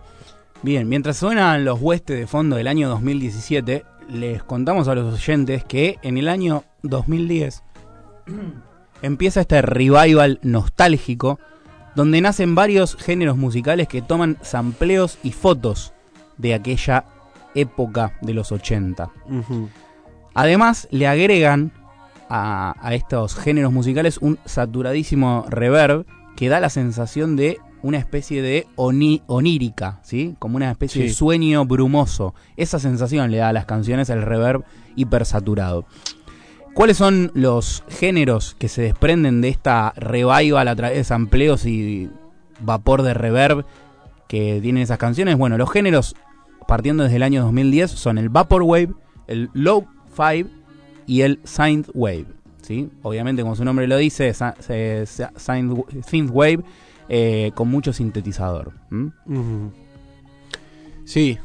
Bien, 0.62 0.88
mientras 0.88 1.18
suenan 1.18 1.64
los 1.64 1.80
huestes 1.80 2.18
de 2.18 2.26
fondo 2.26 2.56
del 2.56 2.68
año 2.68 2.88
2017, 2.88 3.84
les 4.08 4.42
contamos 4.42 4.88
a 4.88 4.94
los 4.94 5.14
oyentes 5.14 5.64
que 5.64 5.98
en 6.02 6.18
el 6.18 6.28
año 6.28 6.64
2010 6.82 7.62
empieza 9.02 9.40
este 9.42 9.60
revival 9.62 10.38
nostálgico 10.42 11.38
donde 11.94 12.20
nacen 12.20 12.54
varios 12.54 12.96
géneros 12.96 13.36
musicales 13.36 13.86
que 13.88 14.02
toman 14.02 14.36
sampleos 14.42 15.18
y 15.22 15.32
fotos 15.32 15.92
de 16.38 16.54
aquella 16.54 17.04
época 17.54 18.14
de 18.20 18.34
los 18.34 18.50
80. 18.50 19.10
Además, 20.34 20.88
le 20.90 21.06
agregan 21.06 21.70
a, 22.28 22.74
a 22.80 22.94
estos 22.94 23.36
géneros 23.36 23.72
musicales 23.72 24.18
un 24.18 24.38
saturadísimo 24.44 25.46
reverb 25.48 26.04
que 26.36 26.48
da 26.48 26.58
la 26.58 26.70
sensación 26.70 27.36
de 27.36 27.58
una 27.82 27.98
especie 27.98 28.42
de 28.42 28.66
oni- 28.76 29.22
onírica, 29.26 30.00
¿sí? 30.02 30.34
Como 30.40 30.56
una 30.56 30.70
especie 30.70 31.02
de 31.02 31.08
sueño 31.14 31.64
brumoso. 31.66 32.34
Esa 32.56 32.78
sensación 32.80 33.30
le 33.30 33.36
da 33.36 33.50
a 33.50 33.52
las 33.52 33.66
canciones 33.66 34.08
el 34.10 34.22
reverb 34.22 34.64
hipersaturado. 34.96 35.84
¿Cuáles 36.74 36.96
son 36.96 37.30
los 37.34 37.84
géneros 37.88 38.56
que 38.58 38.68
se 38.68 38.82
desprenden 38.82 39.40
de 39.40 39.48
esta 39.48 39.92
revival 39.96 40.66
a 40.66 40.74
través 40.74 40.96
de 40.98 41.04
sampleos 41.04 41.66
y 41.66 42.10
vapor 42.58 43.02
de 43.02 43.14
reverb 43.14 43.64
que 44.26 44.58
tienen 44.60 44.82
esas 44.82 44.98
canciones? 44.98 45.38
Bueno, 45.38 45.56
los 45.56 45.70
géneros 45.70 46.16
partiendo 46.66 47.04
desde 47.04 47.16
el 47.16 47.22
año 47.22 47.42
2010 47.44 47.92
son 47.92 48.18
el 48.18 48.28
Vaporwave, 48.28 48.92
el 49.28 49.50
Low 49.52 49.86
Five 50.16 50.46
y 51.06 51.20
el 51.20 51.38
Synthwave. 51.44 52.26
¿sí? 52.62 52.90
Obviamente, 53.02 53.42
como 53.42 53.54
su 53.54 53.64
nombre 53.64 53.86
lo 53.86 53.96
dice, 53.96 54.32
Synthwave 56.06 56.64
eh, 57.08 57.52
con 57.54 57.68
mucho 57.68 57.92
sintetizador. 57.92 58.72
Sí. 61.04 61.38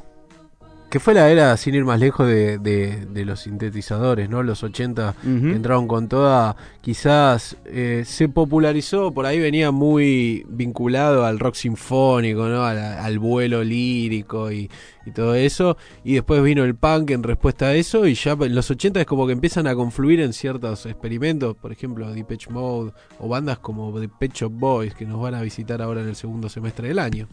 Que 0.89 0.99
fue 0.99 1.13
la 1.13 1.29
era, 1.29 1.55
sin 1.55 1.75
ir 1.75 1.85
más 1.85 1.99
lejos, 1.99 2.25
de, 2.27 2.57
de- 2.57 3.05
de 3.05 3.23
los 3.23 3.41
sintetizadores, 3.41 4.27
¿no? 4.27 4.41
Los 4.41 4.63
80 4.63 5.13
Ujú. 5.21 5.29
entraron 5.49 5.87
con 5.87 6.07
toda. 6.07 6.55
Quizás 6.81 7.57
eh, 7.65 8.01
se 8.07 8.27
popularizó, 8.27 9.11
por 9.11 9.27
ahí 9.27 9.39
venía 9.39 9.69
muy 9.69 10.43
vinculado 10.49 11.25
al 11.27 11.37
rock 11.37 11.53
sinfónico, 11.53 12.47
¿no? 12.47 12.63
Al, 12.63 12.79
al 12.79 13.19
vuelo 13.19 13.63
lírico 13.63 14.51
y, 14.51 14.67
y 15.05 15.11
todo 15.11 15.35
eso. 15.35 15.77
Y 16.03 16.15
después 16.15 16.41
vino 16.41 16.63
el 16.63 16.73
punk 16.73 17.11
en 17.11 17.21
respuesta 17.21 17.67
a 17.67 17.75
eso. 17.75 18.07
Y 18.07 18.15
ya 18.15 18.31
en 18.31 18.55
los 18.55 18.71
80 18.71 18.99
es 19.01 19.05
como 19.05 19.27
que 19.27 19.33
empiezan 19.33 19.67
a 19.67 19.75
confluir 19.75 20.21
en 20.21 20.33
ciertos 20.33 20.87
experimentos. 20.87 21.55
Por 21.55 21.71
ejemplo, 21.71 22.11
Depeche 22.11 22.49
Mode 22.49 22.93
o 23.19 23.27
bandas 23.27 23.59
como 23.59 23.93
The 23.99 24.09
Pet 24.09 24.33
Shop 24.33 24.51
Boys 24.51 24.95
que 24.95 25.05
nos 25.05 25.21
van 25.21 25.35
a 25.35 25.41
visitar 25.43 25.83
ahora 25.83 26.01
en 26.01 26.07
el 26.07 26.15
segundo 26.15 26.49
semestre 26.49 26.87
del 26.87 26.97
año. 26.97 27.27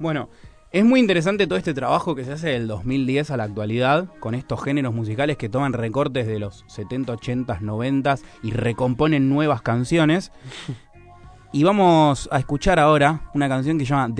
Bueno, 0.00 0.28
es 0.72 0.84
muy 0.84 1.00
interesante 1.00 1.46
todo 1.46 1.58
este 1.58 1.74
trabajo 1.74 2.14
que 2.14 2.24
se 2.24 2.32
hace 2.32 2.48
del 2.48 2.66
2010 2.66 3.30
a 3.30 3.36
la 3.36 3.44
actualidad 3.44 4.06
con 4.20 4.34
estos 4.34 4.62
géneros 4.62 4.94
musicales 4.94 5.36
que 5.36 5.50
toman 5.50 5.74
recortes 5.74 6.26
de 6.26 6.38
los 6.38 6.64
70, 6.66 7.12
80, 7.12 7.58
90 7.60 8.16
y 8.42 8.52
recomponen 8.52 9.28
nuevas 9.28 9.60
canciones. 9.60 10.32
Y 11.52 11.64
vamos 11.64 12.26
a 12.32 12.38
escuchar 12.38 12.78
ahora 12.78 13.30
una 13.34 13.46
canción 13.46 13.76
que 13.78 13.84
se 13.84 13.90
llama 13.90 14.14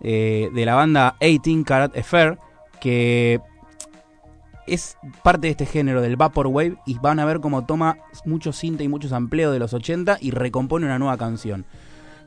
eh, 0.00 0.50
de 0.52 0.66
la 0.66 0.74
banda 0.74 1.14
18 1.20 1.64
Karat 1.64 1.96
Affair 1.96 2.38
que 2.80 3.40
es 4.66 4.96
parte 5.22 5.46
de 5.46 5.52
este 5.52 5.66
género 5.66 6.02
del 6.02 6.16
Vaporwave 6.16 6.78
y 6.84 6.98
van 6.98 7.20
a 7.20 7.24
ver 7.24 7.38
cómo 7.38 7.64
toma 7.64 7.98
mucho 8.24 8.52
cinta 8.52 8.82
y 8.82 8.88
mucho 8.88 9.08
sampleo 9.08 9.52
de 9.52 9.60
los 9.60 9.72
80 9.72 10.18
y 10.20 10.32
recompone 10.32 10.86
una 10.86 10.98
nueva 10.98 11.16
canción 11.16 11.64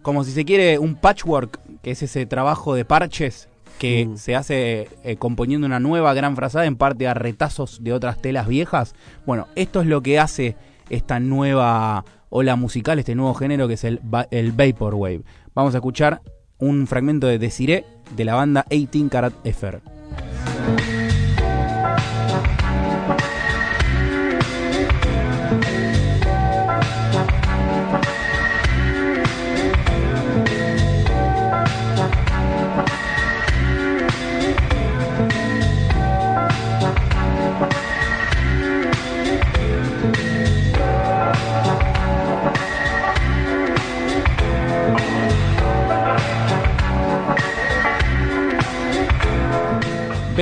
como 0.06 0.24
si 0.24 0.30
se 0.32 0.46
quiere 0.46 0.78
un 0.78 0.94
patchwork, 0.94 1.60
que 1.82 1.90
es 1.90 2.04
ese 2.04 2.28
trabajo 2.28 2.76
de 2.76 2.86
parches 2.86 3.50
que 3.80 4.06
Mm. 4.06 4.18
se 4.18 4.36
hace 4.36 4.88
eh, 5.04 5.16
componiendo 5.18 5.66
una 5.66 5.80
nueva 5.80 6.14
gran 6.14 6.36
frazada 6.36 6.66
en 6.68 6.76
parte 6.76 7.08
a 7.08 7.16
retazos 7.16 7.84
de 7.84 7.92
otras 7.92 8.22
telas 8.22 8.48
viejas. 8.48 8.94
Bueno, 9.26 9.48
esto 9.56 9.82
es 9.82 9.88
lo 9.88 10.02
que 10.02 10.20
hace 10.20 10.56
esta 10.92 11.20
nueva 11.20 12.06
ola 12.30 12.56
musical, 12.56 13.00
este 13.00 13.16
nuevo 13.16 13.34
género 13.34 13.68
que 13.68 13.74
es 13.74 13.84
el, 13.84 14.00
va- 14.14 14.28
el 14.30 14.52
Vaporwave. 14.52 15.24
Vamos 15.56 15.74
a 15.74 15.80
escuchar 15.80 16.22
un 16.60 16.86
fragmento 16.86 17.26
de 17.26 17.40
Desiree 17.40 17.84
de 18.16 18.26
la 18.26 18.36
banda 18.36 18.64
18 18.70 19.10
Karat 19.10 19.34
Affair. 19.48 19.82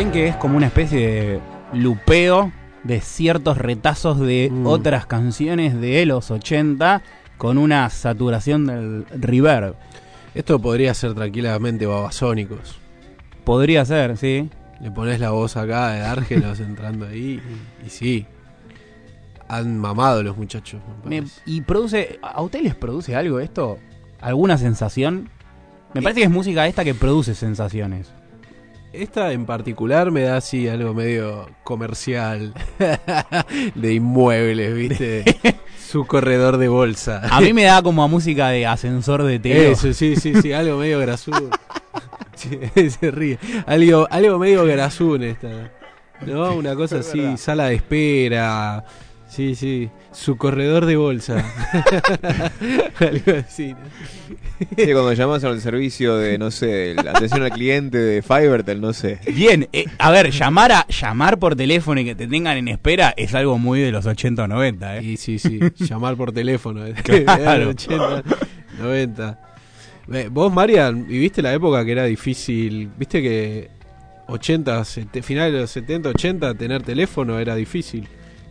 Ven 0.04 0.12
que 0.12 0.28
es 0.28 0.36
como 0.36 0.58
una 0.58 0.66
especie 0.66 1.00
de 1.00 1.40
lupeo 1.72 2.52
de 2.84 3.00
ciertos 3.00 3.58
retazos 3.58 4.20
de 4.20 4.50
Mm. 4.52 4.68
otras 4.68 5.06
canciones 5.06 5.80
de 5.80 6.06
los 6.06 6.30
80 6.30 7.02
con 7.38 7.58
una 7.58 7.90
saturación 7.90 8.66
del 8.66 9.06
reverb. 9.18 9.76
Esto 10.36 10.60
podría 10.60 10.94
ser 10.94 11.14
tranquilamente 11.14 11.86
babasónicos. 11.86 12.76
Podría 13.46 13.86
ser, 13.86 14.18
sí. 14.18 14.50
Le 14.82 14.92
pones 14.92 15.22
la 15.22 15.30
voz 15.30 15.56
acá 15.56 15.92
de 15.94 16.02
Árgelos 16.02 16.60
entrando 16.60 17.08
ahí 17.08 17.40
y, 17.82 17.88
y 17.88 17.90
sí. 17.90 18.26
Han 19.48 19.78
mamado 19.78 20.22
los 20.22 20.36
muchachos. 20.36 20.82
me 21.06 21.10
Me- 21.12 21.22
parece. 21.22 21.42
y 21.46 21.62
produce. 21.62 22.20
¿A 22.22 22.42
ustedes 22.42 22.66
les 22.66 22.76
produce 22.76 23.16
algo 23.16 23.40
esto? 23.40 23.78
¿Alguna 24.20 24.58
sensación? 24.58 25.30
Me 25.94 26.02
parece 26.02 26.20
que 26.20 26.26
es 26.26 26.30
música 26.32 26.68
esta 26.68 26.84
que 26.84 26.94
produce 26.94 27.36
sensaciones. 27.36 28.12
Esta 28.94 29.32
en 29.32 29.48
particular 29.48 30.12
me 30.12 30.22
da 30.22 30.38
así 30.38 30.68
algo 30.68 30.94
medio 30.94 31.50
comercial 31.64 32.54
de 33.76 33.94
inmuebles, 33.94 34.76
¿viste? 34.76 35.24
Su 35.80 36.06
corredor 36.06 36.58
de 36.58 36.68
bolsa. 36.68 37.22
A 37.32 37.42
mí 37.42 37.54
me 37.54 37.64
da 37.64 37.82
como 37.82 38.04
a 38.04 38.08
música 38.08 38.50
de 38.50 38.68
ascensor 38.68 39.24
de 39.24 39.40
telo. 39.40 39.72
Eso, 39.72 39.94
sí, 39.94 40.16
sí, 40.16 40.40
sí, 40.40 40.54
algo 40.54 40.78
medio 40.78 41.00
grasún. 41.00 41.50
Sí, 42.36 42.90
se 42.90 43.12
ríe. 43.12 43.38
Algo, 43.68 44.08
algo 44.10 44.38
medio 44.38 44.66
grasún 44.66 45.24
esta. 45.24 45.72
¿No? 46.26 46.56
Una 46.56 46.76
cosa 46.76 46.98
así, 46.98 47.38
sala 47.38 47.68
de 47.68 47.76
espera. 47.76 48.84
Sí, 49.34 49.56
sí. 49.56 49.90
Su 50.12 50.38
corredor 50.38 50.86
de 50.86 50.96
bolsa. 50.96 51.44
algo 53.00 53.32
así. 53.40 53.74
¿no? 53.74 53.78
Sí, 54.78 54.84
cuando 54.94 55.14
llamas 55.14 55.44
al 55.44 55.60
servicio 55.60 56.16
de, 56.18 56.38
no 56.38 56.52
sé, 56.52 56.94
la 56.96 57.12
atención 57.12 57.42
al 57.44 57.50
cliente 57.52 57.98
de 57.98 58.22
Fivertel, 58.22 58.80
no 58.80 58.94
sé. 58.94 59.20
Bien, 59.34 59.68
eh, 59.74 59.86
a 59.98 60.12
ver, 60.12 60.30
llamar 60.32 60.72
a 60.72 60.88
llamar 60.88 61.40
por 61.40 61.56
teléfono 61.56 62.00
y 62.02 62.06
que 62.06 62.16
te 62.16 62.28
tengan 62.28 62.58
en 62.58 62.68
espera 62.68 63.14
es 63.18 63.34
algo 63.34 63.58
muy 63.58 63.80
de 63.82 63.92
los 63.92 64.06
80 64.06 64.44
o 64.44 64.48
90, 64.48 64.98
¿eh? 64.98 65.04
Y 65.04 65.18
sí, 65.18 65.40
sí, 65.40 65.60
llamar 65.78 66.16
por 66.16 66.32
teléfono. 66.32 66.84
Claro. 67.04 67.70
80, 67.74 68.24
90. 68.80 69.40
Ve, 70.08 70.28
Vos, 70.30 70.54
Marian, 70.54 71.08
viviste 71.08 71.42
la 71.42 71.54
época 71.54 71.84
que 71.86 71.92
era 71.94 72.04
difícil. 72.06 72.90
Viste 72.98 73.22
que 73.22 73.70
80, 74.28 74.84
sete- 74.86 75.22
finales 75.24 75.54
de 75.54 75.60
los 75.62 75.72
70, 75.72 76.10
80, 76.10 76.54
tener 76.56 76.84
teléfono 76.84 77.40
era 77.40 77.56
difícil. 77.56 78.08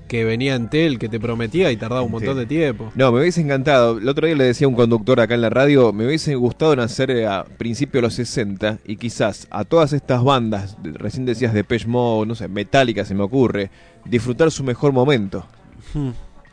Que 0.08 0.24
venía 0.24 0.54
en 0.54 0.68
tel, 0.68 0.98
que 0.98 1.08
te 1.08 1.18
prometía 1.18 1.70
y 1.72 1.76
tardaba 1.76 2.02
un 2.02 2.12
montón 2.12 2.36
de 2.36 2.46
tiempo. 2.46 2.92
No, 2.94 3.10
me 3.12 3.20
hubiese 3.20 3.40
encantado. 3.40 3.98
El 3.98 4.08
otro 4.08 4.26
día 4.26 4.36
le 4.36 4.44
decía 4.44 4.66
a 4.66 4.68
un 4.68 4.74
conductor 4.74 5.20
acá 5.20 5.34
en 5.34 5.40
la 5.40 5.50
radio, 5.50 5.92
me 5.92 6.06
hubiese 6.06 6.34
gustado 6.34 6.76
nacer 6.76 7.26
a 7.26 7.44
principios 7.44 8.00
de 8.00 8.02
los 8.02 8.14
60 8.14 8.78
y 8.84 8.96
quizás 8.96 9.46
a 9.50 9.64
todas 9.64 9.92
estas 9.92 10.22
bandas, 10.22 10.76
recién 10.82 11.24
decías 11.24 11.54
de 11.54 11.64
Mode, 11.86 12.26
no 12.26 12.34
sé, 12.34 12.48
Metallica 12.48 13.04
se 13.04 13.14
me 13.14 13.22
ocurre, 13.22 13.70
disfrutar 14.04 14.50
su 14.50 14.64
mejor 14.64 14.92
momento. 14.92 15.46
Hmm. 15.94 16.10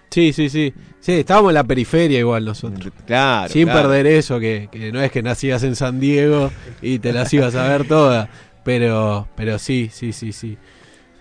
Sí, 0.10 0.34
sí, 0.34 0.50
sí. 0.50 0.74
Sí, 1.00 1.13
estábamos 1.13 1.51
en 1.51 1.56
la 1.56 1.63
periferia 1.63 2.20
igual 2.20 2.46
nosotros. 2.46 2.91
Claro. 3.06 3.51
Sin 3.51 3.65
claro. 3.65 3.82
perder 3.82 4.08
eso, 4.08 4.39
que, 4.39 4.70
que 4.72 4.91
no 4.91 5.01
es 5.01 5.12
que 5.12 5.22
nacías 5.22 5.63
en 5.63 5.75
San 5.75 6.00
Diego 6.00 6.51
y 6.82 7.00
te 7.00 7.13
las 7.13 7.34
ibas 7.34 7.56
a 7.56 7.68
ver 7.68 7.88
todas. 7.88 8.29
Pero, 8.63 9.27
pero 9.36 9.60
sí, 9.60 9.89
sí, 9.91 10.12
sí, 10.12 10.34
sí. 10.34 10.58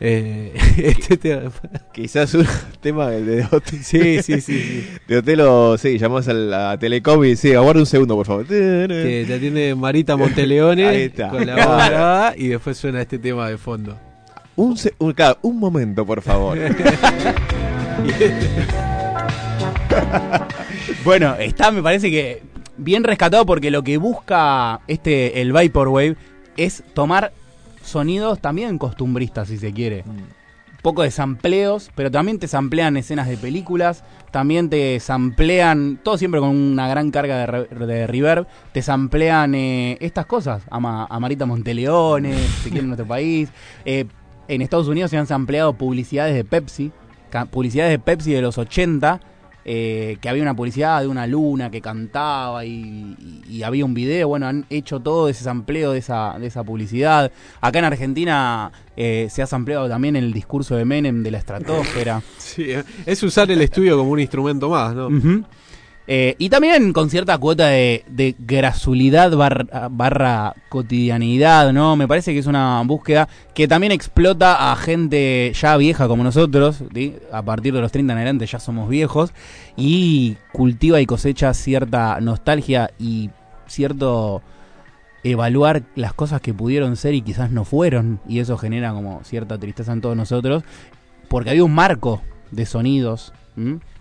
Eh, 0.00 0.52
este 0.78 1.16
tema- 1.16 1.50
Quizás 1.92 2.32
un 2.34 2.46
tema 2.80 3.08
de, 3.10 3.22
de, 3.24 3.44
hotel, 3.50 3.78
Sí, 3.82 4.22
sí, 4.22 4.40
sí, 4.40 4.40
sí. 4.40 4.88
de 5.08 5.16
hotel 5.18 5.40
o 5.40 5.76
sí, 5.76 5.98
llamás 5.98 6.28
a 6.28 6.32
la 6.34 6.78
Telecom 6.78 7.24
y 7.24 7.34
sí, 7.36 7.52
aguarda 7.54 7.80
un 7.80 7.86
segundo, 7.86 8.14
por 8.14 8.26
favor. 8.26 8.46
Que 8.46 9.24
te 9.26 9.34
atiende 9.34 9.74
Marita 9.74 10.16
Monteleone 10.16 10.86
Ahí 10.86 11.02
está. 11.02 11.28
con 11.30 11.44
la 11.46 11.54
voz 11.56 11.64
grabada 11.88 12.34
y 12.36 12.48
después 12.48 12.76
suena 12.76 13.00
este 13.02 13.18
tema 13.18 13.48
de 13.48 13.58
fondo. 13.58 13.98
Un, 14.56 14.76
se- 14.76 14.94
un, 14.98 15.12
claro, 15.12 15.38
un 15.42 15.58
momento, 15.58 16.04
por 16.06 16.22
favor. 16.22 16.58
Bueno, 21.04 21.34
está, 21.38 21.70
me 21.70 21.82
parece 21.82 22.10
que 22.10 22.42
bien 22.76 23.04
rescatado 23.04 23.46
porque 23.46 23.70
lo 23.70 23.82
que 23.82 23.96
busca 23.96 24.80
este 24.86 25.40
el 25.40 25.52
Vaporwave 25.52 26.16
es 26.56 26.82
tomar 26.94 27.32
sonidos 27.88 28.40
también 28.40 28.78
costumbristas, 28.78 29.48
si 29.48 29.58
se 29.58 29.72
quiere. 29.72 30.04
Un 30.06 30.82
poco 30.82 31.02
de 31.02 31.10
sampleos, 31.10 31.90
pero 31.96 32.08
también 32.10 32.38
te 32.38 32.46
samplean 32.46 32.96
escenas 32.96 33.26
de 33.28 33.36
películas, 33.36 34.04
también 34.30 34.70
te 34.70 35.00
samplean, 35.00 35.98
todo 36.04 36.16
siempre 36.16 36.38
con 36.40 36.50
una 36.50 36.86
gran 36.88 37.10
carga 37.10 37.36
de, 37.38 37.46
re- 37.46 37.86
de 37.86 38.06
reverb, 38.06 38.46
te 38.72 38.80
samplean 38.82 39.54
eh, 39.56 39.98
estas 40.00 40.26
cosas, 40.26 40.62
a, 40.70 40.78
Ma- 40.78 41.06
a 41.10 41.18
Marita 41.18 41.46
Monteleone, 41.46 42.34
si 42.62 42.70
quiere 42.70 42.80
en 42.82 42.86
nuestro 42.88 43.08
país. 43.08 43.48
Eh, 43.84 44.06
en 44.46 44.62
Estados 44.62 44.86
Unidos 44.88 45.10
se 45.10 45.18
han 45.18 45.26
sampleado 45.26 45.72
publicidades 45.74 46.34
de 46.34 46.44
Pepsi, 46.44 46.92
publicidades 47.50 47.90
de 47.90 47.98
Pepsi 47.98 48.32
de 48.32 48.40
los 48.40 48.56
80, 48.56 49.20
eh, 49.70 50.16
que 50.22 50.30
había 50.30 50.42
una 50.42 50.56
publicidad 50.56 51.02
de 51.02 51.08
una 51.08 51.26
luna 51.26 51.70
que 51.70 51.82
cantaba 51.82 52.64
y, 52.64 53.14
y- 53.18 53.42
y 53.58 53.62
había 53.64 53.84
un 53.84 53.92
video. 53.92 54.28
Bueno, 54.28 54.46
han 54.46 54.64
hecho 54.70 55.00
todo 55.00 55.28
ese 55.28 55.44
sampleo 55.44 55.92
de 55.92 55.98
esa, 55.98 56.36
de 56.40 56.46
esa 56.46 56.64
publicidad. 56.64 57.30
Acá 57.60 57.78
en 57.80 57.84
Argentina 57.84 58.72
eh, 58.96 59.28
se 59.30 59.42
ha 59.42 59.46
sampleado 59.46 59.86
también 59.86 60.16
el 60.16 60.32
discurso 60.32 60.74
de 60.74 60.86
Menem 60.86 61.22
de 61.22 61.30
la 61.32 61.38
estratosfera. 61.38 62.22
Sí, 62.38 62.68
es 63.04 63.22
usar 63.22 63.50
el 63.50 63.60
estudio 63.60 63.98
como 63.98 64.10
un 64.10 64.20
instrumento 64.20 64.70
más, 64.70 64.94
¿no? 64.94 65.08
Ujú. 65.08 65.44
Eh, 66.10 66.36
y 66.38 66.48
también 66.48 66.94
con 66.94 67.10
cierta 67.10 67.36
cuota 67.36 67.66
de, 67.66 68.02
de 68.08 68.34
grasulidad 68.38 69.30
barra, 69.36 69.88
barra 69.90 70.54
cotidianidad, 70.70 71.70
¿no? 71.74 71.96
Me 71.96 72.08
parece 72.08 72.32
que 72.32 72.38
es 72.38 72.46
una 72.46 72.82
búsqueda 72.86 73.28
que 73.54 73.68
también 73.68 73.92
explota 73.92 74.72
a 74.72 74.76
gente 74.76 75.52
ya 75.54 75.76
vieja 75.76 76.08
como 76.08 76.24
nosotros, 76.24 76.82
a 77.30 77.42
partir 77.42 77.74
de 77.74 77.82
los 77.82 77.92
30 77.92 78.14
en 78.14 78.16
adelante 78.16 78.46
ya 78.46 78.58
somos 78.58 78.88
viejos, 78.88 79.34
y 79.76 80.38
cultiva 80.50 80.98
y 80.98 81.04
cosecha 81.04 81.52
cierta 81.52 82.18
nostalgia 82.22 82.90
y 82.98 83.28
cierto 83.66 84.40
evaluar 85.24 85.82
las 85.94 86.14
cosas 86.14 86.40
que 86.40 86.54
pudieron 86.54 86.96
ser 86.96 87.12
y 87.12 87.20
quizás 87.20 87.50
no 87.50 87.66
fueron, 87.66 88.18
y 88.26 88.38
eso 88.38 88.56
genera 88.56 88.94
como 88.94 89.20
cierta 89.24 89.58
tristeza 89.58 89.92
en 89.92 90.00
todos 90.00 90.16
nosotros, 90.16 90.62
porque 91.28 91.50
había 91.50 91.64
un 91.64 91.74
marco 91.74 92.22
de 92.50 92.64
sonidos 92.64 93.34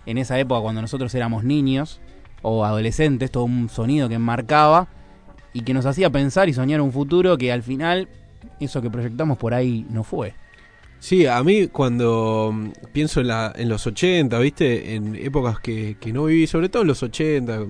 en 0.06 0.18
esa 0.18 0.40
época 0.40 0.62
cuando 0.62 0.82
nosotros 0.82 1.14
éramos 1.16 1.44
niños 1.44 2.00
o 2.42 2.64
adolescentes, 2.66 3.32
todo 3.32 3.44
un 3.44 3.70
sonido 3.70 4.08
que 4.10 4.16
enmarcaba 4.16 4.88
y 5.54 5.62
que 5.62 5.74
nos 5.74 5.86
hacía 5.86 6.10
pensar 6.10 6.50
y 6.50 6.54
soñar 6.54 6.82
un 6.82 6.92
futuro 6.92 7.38
que 7.38 7.52
al 7.52 7.64
final 7.64 8.08
eso 8.60 8.82
que 8.82 8.90
proyectamos 8.90 9.38
por 9.38 9.54
ahí 9.54 9.86
no 9.90 10.04
fue. 10.04 10.34
Sí, 11.00 11.28
a 11.28 11.44
mí 11.44 11.68
cuando 11.68 12.52
mm, 12.54 12.72
pienso 12.92 13.22
en, 13.22 13.28
la, 13.28 13.54
en 13.56 13.70
los 13.70 13.86
80, 13.86 14.40
¿viste? 14.40 14.96
En 14.96 15.16
épocas 15.16 15.60
que, 15.60 15.98
que 16.00 16.12
no 16.12 16.26
viví, 16.26 16.48
sobre 16.48 16.70
todo 16.70 16.82
en 16.82 16.88
los 16.88 17.04
80, 17.04 17.66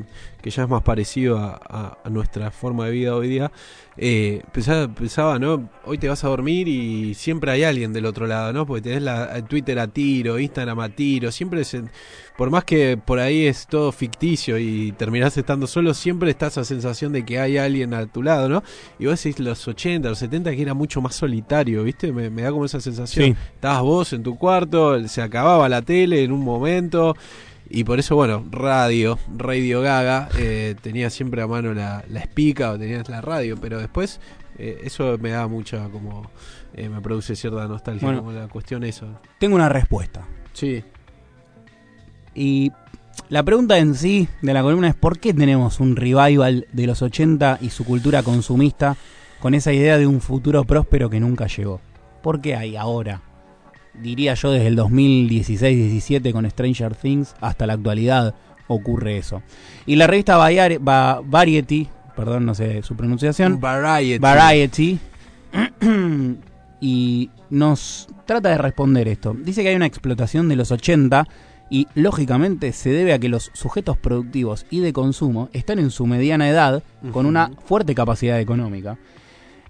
que 0.47 0.55
ya 0.55 0.63
es 0.63 0.69
más 0.69 0.81
parecido 0.81 1.37
a, 1.37 1.59
a- 1.67 1.97
a 2.05 2.09
nuestra 2.09 2.51
forma 2.51 2.85
de 2.85 2.91
vida 2.91 3.15
hoy 3.15 3.27
día, 3.27 3.51
eh, 3.97 4.41
pensaba, 4.53 4.87
pensaba, 4.87 5.39
¿no? 5.39 5.69
Hoy 5.83 5.97
te 5.97 6.07
vas 6.07 6.23
a 6.23 6.29
dormir 6.29 6.67
y 6.67 7.13
siempre 7.15 7.51
hay 7.51 7.63
alguien 7.63 7.91
del 7.91 8.05
otro 8.05 8.27
lado, 8.27 8.53
¿no? 8.53 8.65
Porque 8.65 8.81
tenés 8.83 9.01
la, 9.01 9.25
el 9.35 9.43
Twitter 9.43 9.77
a 9.79 9.87
tiro, 9.87 10.39
Instagram 10.39 10.79
a 10.79 10.89
tiro, 10.89 11.31
siempre 11.31 11.63
se- 11.65 11.83
por 12.37 12.49
más 12.51 12.63
que 12.63 12.97
por 12.97 13.19
ahí 13.19 13.47
es 13.47 13.67
todo 13.67 13.91
ficticio 13.91 14.57
y 14.59 14.91
terminás 14.93 15.35
estando 15.37 15.67
solo, 15.67 15.93
siempre 15.93 16.29
está 16.29 16.47
esa 16.47 16.63
sensación 16.63 17.11
de 17.11 17.25
que 17.25 17.39
hay 17.39 17.57
alguien 17.57 17.93
a 17.93 18.05
tu 18.05 18.21
lado, 18.23 18.47
¿no? 18.47 18.63
Y 18.99 19.07
vos 19.07 19.21
decís 19.21 19.39
los 19.39 19.67
80, 19.67 20.07
los 20.09 20.19
70 20.19 20.51
que 20.55 20.61
era 20.61 20.73
mucho 20.75 21.01
más 21.01 21.15
solitario, 21.15 21.83
¿viste? 21.83 22.11
Me, 22.13 22.29
me 22.29 22.43
da 22.43 22.51
como 22.51 22.65
esa 22.65 22.79
sensación. 22.79 23.25
Sí. 23.33 23.35
Estabas 23.55 23.81
vos 23.81 24.13
en 24.13 24.23
tu 24.23 24.37
cuarto, 24.37 25.05
se 25.07 25.21
acababa 25.21 25.67
la 25.67 25.81
tele 25.81 26.23
en 26.23 26.31
un 26.31 26.41
momento. 26.43 27.15
Y 27.69 27.83
por 27.83 27.99
eso, 27.99 28.15
bueno, 28.15 28.45
radio, 28.49 29.19
Radio 29.35 29.81
Gaga, 29.81 30.29
eh, 30.37 30.75
tenía 30.81 31.09
siempre 31.09 31.41
a 31.41 31.47
mano 31.47 31.73
la, 31.73 32.03
la 32.09 32.19
espica 32.21 32.71
o 32.71 32.79
tenías 32.79 33.09
la 33.09 33.19
radio, 33.21 33.57
pero 33.59 33.77
después 33.79 34.19
eh, 34.57 34.79
eso 34.83 35.17
me 35.19 35.31
da 35.31 35.47
mucha 35.47 35.89
como... 35.89 36.29
eh, 36.73 36.87
me 36.89 37.01
produce 37.01 37.35
cierta 37.35 37.67
nostalgia, 37.67 38.05
Bueno. 38.07 38.19
como 38.23 38.31
la 38.31 38.47
cuestión 38.47 38.83
eso. 38.83 39.19
Tengo 39.39 39.55
una 39.55 39.69
respuesta. 39.69 40.25
Sí. 40.53 40.83
Y 42.33 42.71
la 43.29 43.43
pregunta 43.43 43.77
en 43.77 43.95
sí 43.95 44.27
de 44.41 44.53
la 44.53 44.61
columna 44.61 44.87
es 44.89 44.95
¿por 44.95 45.19
qué 45.19 45.33
tenemos 45.33 45.79
un 45.79 45.95
revival 45.95 46.67
de 46.71 46.87
los 46.87 47.01
80 47.01 47.59
y 47.61 47.69
su 47.71 47.83
cultura 47.83 48.23
consumista 48.23 48.95
con 49.39 49.53
esa 49.53 49.73
idea 49.73 49.97
de 49.97 50.07
un 50.07 50.21
futuro 50.21 50.63
próspero 50.63 51.09
que 51.09 51.19
nunca 51.19 51.47
llegó? 51.47 51.81
¿Por 52.21 52.39
qué 52.41 52.55
hay 52.55 52.75
ahora? 52.75 53.21
Diría 54.01 54.33
yo 54.35 54.51
desde 54.51 54.67
el 54.67 54.77
2016-17 54.77 56.31
con 56.31 56.49
Stranger 56.49 56.95
Things 56.95 57.35
hasta 57.41 57.65
la 57.67 57.73
actualidad 57.73 58.35
ocurre 58.67 59.17
eso. 59.17 59.41
Y 59.85 59.95
la 59.95 60.07
revista 60.07 60.37
Variety, 60.37 61.89
perdón, 62.15 62.45
no 62.45 62.53
sé 62.53 62.83
su 62.83 62.95
pronunciación, 62.95 63.59
Variety. 63.59 64.19
Variety 64.19 64.99
y 66.79 67.29
nos 67.49 68.07
trata 68.25 68.49
de 68.49 68.57
responder 68.57 69.07
esto. 69.07 69.33
Dice 69.33 69.63
que 69.63 69.69
hay 69.69 69.75
una 69.75 69.85
explotación 69.85 70.49
de 70.49 70.55
los 70.57 70.71
80 70.71 71.27
y 71.69 71.87
lógicamente 71.95 72.71
se 72.73 72.91
debe 72.91 73.13
a 73.13 73.19
que 73.19 73.29
los 73.29 73.51
sujetos 73.53 73.97
productivos 73.97 74.65
y 74.69 74.79
de 74.79 74.93
consumo 74.93 75.49
están 75.53 75.79
en 75.79 75.91
su 75.91 76.05
mediana 76.05 76.49
edad 76.49 76.83
con 77.11 77.25
una 77.25 77.51
fuerte 77.65 77.95
capacidad 77.95 78.39
económica. 78.39 78.97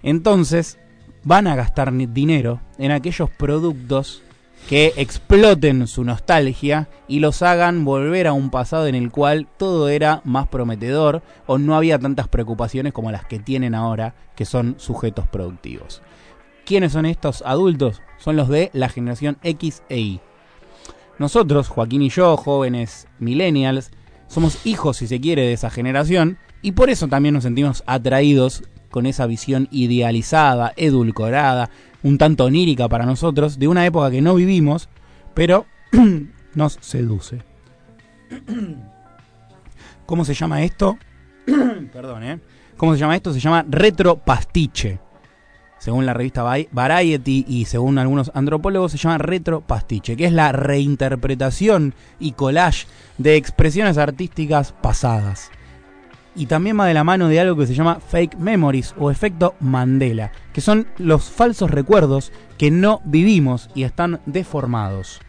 Entonces 0.04 0.78
van 1.28 1.46
a 1.48 1.58
gastar 1.58 1.92
dinero 1.92 2.62
en 2.78 2.92
aquellos 2.92 3.30
productos 3.30 4.24
que 4.70 4.94
exploten 4.96 5.86
su 5.86 6.06
nostalgia 6.06 6.88
y 7.10 7.20
los 7.20 7.42
hagan 7.42 7.84
volver 7.84 8.28
a 8.28 8.34
un 8.34 8.50
pasado 8.50 8.88
en 8.88 8.96
el 8.96 9.12
cual 9.12 9.46
todo 9.58 9.90
era 9.90 10.22
más 10.24 10.48
prometedor 10.48 11.22
o 11.46 11.58
no 11.58 11.76
había 11.76 12.00
tantas 12.00 12.30
preocupaciones 12.30 12.94
como 12.94 13.12
las 13.12 13.26
que 13.26 13.40
tienen 13.40 13.76
ahora, 13.76 14.16
que 14.38 14.46
son 14.46 14.76
sujetos 14.78 15.28
productivos. 15.28 16.02
¿Quiénes 16.66 16.94
son 16.94 17.06
estos 17.06 17.44
adultos? 17.46 18.02
Son 18.18 18.38
los 18.38 18.48
de 18.48 18.70
la 18.72 18.88
generación 18.88 19.38
X 19.44 19.84
e 19.90 20.00
Y. 20.00 20.22
Nosotros, 21.20 21.68
Joaquín 21.68 22.04
y 22.04 22.10
yo, 22.10 22.38
jóvenes 22.38 23.06
millennials, 23.20 23.92
somos 24.28 24.66
hijos, 24.66 24.96
si 24.96 25.08
se 25.08 25.20
quiere, 25.20 25.42
de 25.42 25.54
esa 25.54 25.70
generación 25.70 26.38
y 26.62 26.72
por 26.72 26.90
eso 26.90 27.10
también 27.10 27.34
nos 27.34 27.44
sentimos 27.44 27.84
atraídos 27.86 28.64
con 28.90 29.06
esa 29.06 29.26
visión 29.26 29.68
idealizada, 29.72 30.74
edulcorada, 30.76 31.70
un 32.04 32.18
tanto 32.18 32.46
onírica 32.46 32.88
para 32.88 33.06
nosotros, 33.06 33.60
de 33.60 33.68
una 33.68 33.86
época 33.86 34.12
que 34.12 34.22
no 34.22 34.36
vivimos, 34.36 34.90
pero 35.34 35.66
nos 36.56 36.78
seduce. 36.82 37.44
¿Cómo 40.06 40.26
se 40.26 40.34
llama 40.34 40.64
esto? 40.64 40.98
Perdón, 41.94 42.24
¿eh? 42.24 42.40
¿Cómo 42.78 42.94
se 42.94 43.00
llama 43.00 43.16
esto? 43.16 43.34
Se 43.34 43.40
llama 43.40 43.66
retropastiche. 43.68 45.00
Según 45.80 46.06
la 46.06 46.14
revista 46.14 46.44
Variety 46.44 47.46
y 47.48 47.66
según 47.66 48.00
algunos 48.00 48.32
antropólogos, 48.34 48.92
se 48.92 48.98
llama 48.98 49.20
retropastiche, 49.20 50.18
que 50.18 50.26
es 50.26 50.34
la 50.34 50.52
reinterpretación 50.52 51.94
y 52.20 52.32
collage 52.32 52.88
de 53.18 53.36
expresiones 53.36 53.98
artísticas 53.98 54.72
pasadas. 54.72 55.52
Y 56.38 56.46
también 56.46 56.80
va 56.80 56.86
de 56.86 56.94
la 56.94 57.04
mano 57.04 57.28
de 57.30 57.40
algo 57.40 57.58
que 57.58 57.66
se 57.66 57.74
llama 57.74 58.00
fake 58.00 58.38
memories 58.38 58.94
o 59.00 59.10
efecto 59.10 59.56
Mandela, 59.60 60.32
que 60.54 60.62
son 60.62 60.86
los 61.00 61.32
falsos 61.32 61.72
recuerdos 61.72 62.32
que 62.60 62.70
no 62.70 63.02
vivimos 63.06 63.72
y 63.74 63.84
están 63.84 64.22
deformados. 64.28 65.20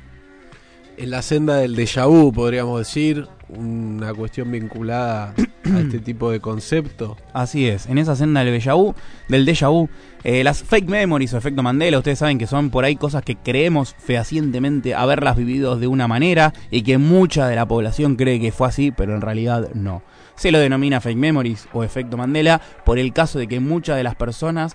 En 0.99 1.11
la 1.11 1.23
senda 1.23 1.57
del 1.57 1.77
déjà 1.77 2.07
vu, 2.07 2.31
podríamos 2.33 2.79
decir, 2.79 3.27
una 3.49 4.13
cuestión 4.13 4.51
vinculada 4.51 5.33
a 5.65 5.81
este 5.81 5.99
tipo 5.99 6.31
de 6.31 6.41
concepto. 6.41 7.17
Así 7.33 7.67
es, 7.67 7.87
en 7.87 7.97
esa 7.97 8.15
senda 8.15 8.45
del 8.45 8.61
déjà 8.61 8.75
vu, 8.75 8.95
del 9.29 9.47
déjà 9.47 9.71
vu, 9.71 9.89
eh, 10.25 10.45
las 10.45 10.63
fake 10.63 10.89
memories 10.89 11.33
o 11.33 11.39
efecto 11.39 11.63
Mandela, 11.63 11.99
ustedes 11.99 12.19
saben 12.19 12.37
que 12.37 12.47
son 12.47 12.69
por 12.69 12.85
ahí 12.85 12.97
cosas 12.97 13.23
que 13.23 13.37
creemos 13.37 13.95
fehacientemente 13.99 14.95
haberlas 14.95 15.37
vivido 15.37 15.79
de 15.79 15.87
una 15.87 16.07
manera 16.07 16.53
y 16.71 16.83
que 16.83 16.99
mucha 16.99 17.49
de 17.49 17.57
la 17.57 17.67
población 17.67 18.17
cree 18.17 18.41
que 18.41 18.53
fue 18.53 18.69
así, 18.69 18.91
pero 18.91 19.15
en 19.15 19.23
realidad 19.23 19.71
no. 19.75 20.03
Se 20.39 20.51
lo 20.51 20.59
denomina 20.59 21.01
fake 21.01 21.19
memories 21.19 21.69
o 21.73 21.85
efecto 21.85 22.17
Mandela 22.17 22.61
por 22.85 22.99
el 22.99 23.13
caso 23.13 23.39
de 23.39 23.47
que 23.49 23.61
muchas 23.61 23.97
de 23.97 24.05
las 24.05 24.15
personas 24.15 24.75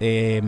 eh, 0.00 0.40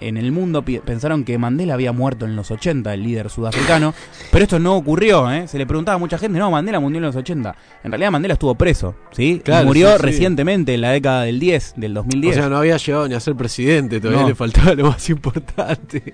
en 0.00 0.16
el 0.16 0.32
mundo 0.32 0.62
pensaron 0.62 1.24
que 1.24 1.38
Mandela 1.38 1.74
había 1.74 1.92
muerto 1.92 2.26
en 2.26 2.36
los 2.36 2.50
80, 2.50 2.92
el 2.92 3.02
líder 3.02 3.30
sudafricano, 3.30 3.94
pero 4.30 4.44
esto 4.44 4.58
no 4.58 4.76
ocurrió, 4.76 5.30
¿eh? 5.32 5.48
Se 5.48 5.58
le 5.58 5.66
preguntaba 5.66 5.96
a 5.96 5.98
mucha 5.98 6.18
gente, 6.18 6.38
no, 6.38 6.50
Mandela 6.50 6.78
murió 6.80 6.98
en 6.98 7.04
los 7.04 7.16
80. 7.16 7.54
En 7.84 7.90
realidad 7.90 8.10
Mandela 8.10 8.34
estuvo 8.34 8.54
preso, 8.54 8.94
¿sí? 9.12 9.42
Y 9.46 9.64
murió 9.64 9.92
sí, 9.92 9.96
sí. 9.96 10.02
recientemente, 10.02 10.74
en 10.74 10.80
la 10.82 10.90
década 10.90 11.22
del 11.22 11.40
10, 11.40 11.74
del 11.76 11.94
2010. 11.94 12.36
O 12.36 12.40
sea, 12.40 12.48
no 12.48 12.56
había 12.58 12.76
llegado 12.76 13.08
ni 13.08 13.14
a 13.14 13.20
ser 13.20 13.34
presidente, 13.34 14.00
todavía 14.00 14.22
No. 14.22 14.28
le 14.28 14.34
faltaba 14.34 14.74
lo 14.74 14.88
más 14.90 15.08
importante. 15.08 16.12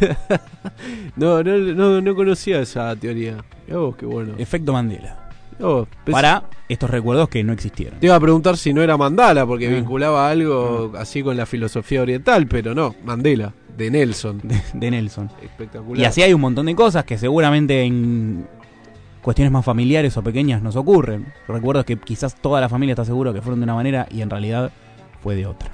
no, 1.16 1.42
no, 1.42 1.58
no, 1.58 2.00
no 2.00 2.14
conocía 2.14 2.60
esa 2.60 2.94
teoría. 2.96 3.36
Mirá 3.66 3.78
vos, 3.80 3.96
qué 3.96 4.06
bueno. 4.06 4.34
Efecto 4.38 4.72
Mandela. 4.72 5.29
Vos, 5.60 5.88
pens- 6.06 6.12
Para 6.12 6.44
estos 6.68 6.88
recuerdos 6.90 7.28
que 7.28 7.44
no 7.44 7.52
existieron. 7.52 8.00
Te 8.00 8.06
iba 8.06 8.14
a 8.16 8.20
preguntar 8.20 8.56
si 8.56 8.72
no 8.72 8.82
era 8.82 8.96
Mandala, 8.96 9.46
porque 9.46 9.68
Ah. 9.68 9.74
vinculaba 9.74 10.30
algo 10.30 10.92
así 10.98 11.22
con 11.22 11.36
la 11.36 11.46
filosofía 11.46 12.02
oriental, 12.02 12.46
pero 12.46 12.74
no, 12.74 12.94
Mandela, 13.04 13.52
de 13.76 13.90
Nelson. 13.90 14.40
De, 14.42 14.60
de 14.72 14.90
Nelson. 14.90 15.30
Espectacular. 15.42 15.98
Y 16.00 16.04
así 16.04 16.22
hay 16.22 16.32
un 16.32 16.40
montón 16.40 16.66
de 16.66 16.74
cosas 16.74 17.04
que 17.04 17.18
seguramente 17.18 17.82
en 17.82 18.46
cuestiones 19.22 19.52
más 19.52 19.64
familiares 19.64 20.16
o 20.16 20.22
pequeñas 20.22 20.62
nos 20.62 20.76
ocurren. 20.76 21.26
Recuerdos 21.46 21.84
que 21.84 21.96
quizás 21.98 22.34
toda 22.40 22.60
la 22.60 22.68
familia 22.68 22.94
está 22.94 23.04
seguro 23.04 23.34
que 23.34 23.42
fueron 23.42 23.60
de 23.60 23.64
una 23.64 23.74
manera 23.74 24.06
y 24.10 24.22
en 24.22 24.30
realidad 24.30 24.70
fue 25.22 25.34
de 25.36 25.46
otra. 25.46 25.70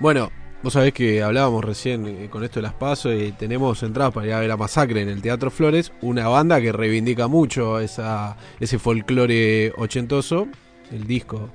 Bueno, 0.00 0.30
vos 0.66 0.72
sabés 0.72 0.92
que 0.92 1.22
hablábamos 1.22 1.64
recién 1.64 2.04
eh, 2.08 2.28
con 2.28 2.42
esto 2.42 2.58
de 2.58 2.62
las 2.62 2.72
pasos 2.72 3.14
y 3.14 3.30
tenemos 3.30 3.84
entradas 3.84 4.12
para 4.12 4.26
ir 4.26 4.32
a 4.32 4.40
ver 4.40 4.50
a 4.50 4.56
Masacre 4.56 5.00
en 5.00 5.08
el 5.08 5.22
Teatro 5.22 5.48
Flores, 5.48 5.92
una 6.02 6.26
banda 6.26 6.60
que 6.60 6.72
reivindica 6.72 7.28
mucho 7.28 7.78
esa, 7.78 8.36
ese 8.58 8.80
folclore 8.80 9.72
ochentoso, 9.76 10.48
el 10.90 11.06
disco 11.06 11.50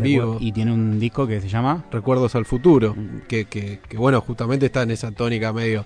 vivo. 0.00 0.38
Y 0.40 0.50
tiene 0.52 0.72
un 0.72 0.98
disco 0.98 1.26
que 1.26 1.42
se 1.42 1.48
llama 1.50 1.84
Recuerdos 1.92 2.36
al 2.36 2.46
futuro, 2.46 2.96
que, 3.28 3.44
que, 3.44 3.80
que, 3.86 3.98
bueno, 3.98 4.22
justamente 4.22 4.64
está 4.64 4.80
en 4.80 4.92
esa 4.92 5.10
tónica 5.10 5.52
medio. 5.52 5.84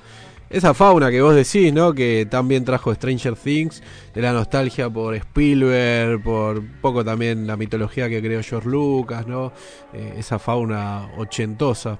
Esa 0.49 0.73
fauna 0.73 1.11
que 1.11 1.21
vos 1.21 1.35
decís, 1.35 1.73
¿no? 1.73 1.93
Que 1.93 2.29
también 2.31 2.65
trajo 2.65 2.95
Stranger 2.95 3.35
Things, 3.35 3.83
de 4.15 4.23
la 4.23 4.33
nostalgia 4.33 4.89
por 4.89 5.17
Spielberg, 5.17 6.23
por 6.23 6.59
un 6.59 6.77
poco 6.81 7.05
también 7.05 7.45
la 7.45 7.57
mitología 7.57 8.09
que 8.09 8.23
creó 8.23 8.41
George 8.41 8.69
Lucas, 8.69 9.27
¿no? 9.27 9.53
Eh, 9.93 10.15
esa 10.19 10.39
fauna 10.39 11.11
ochentosa. 11.17 11.99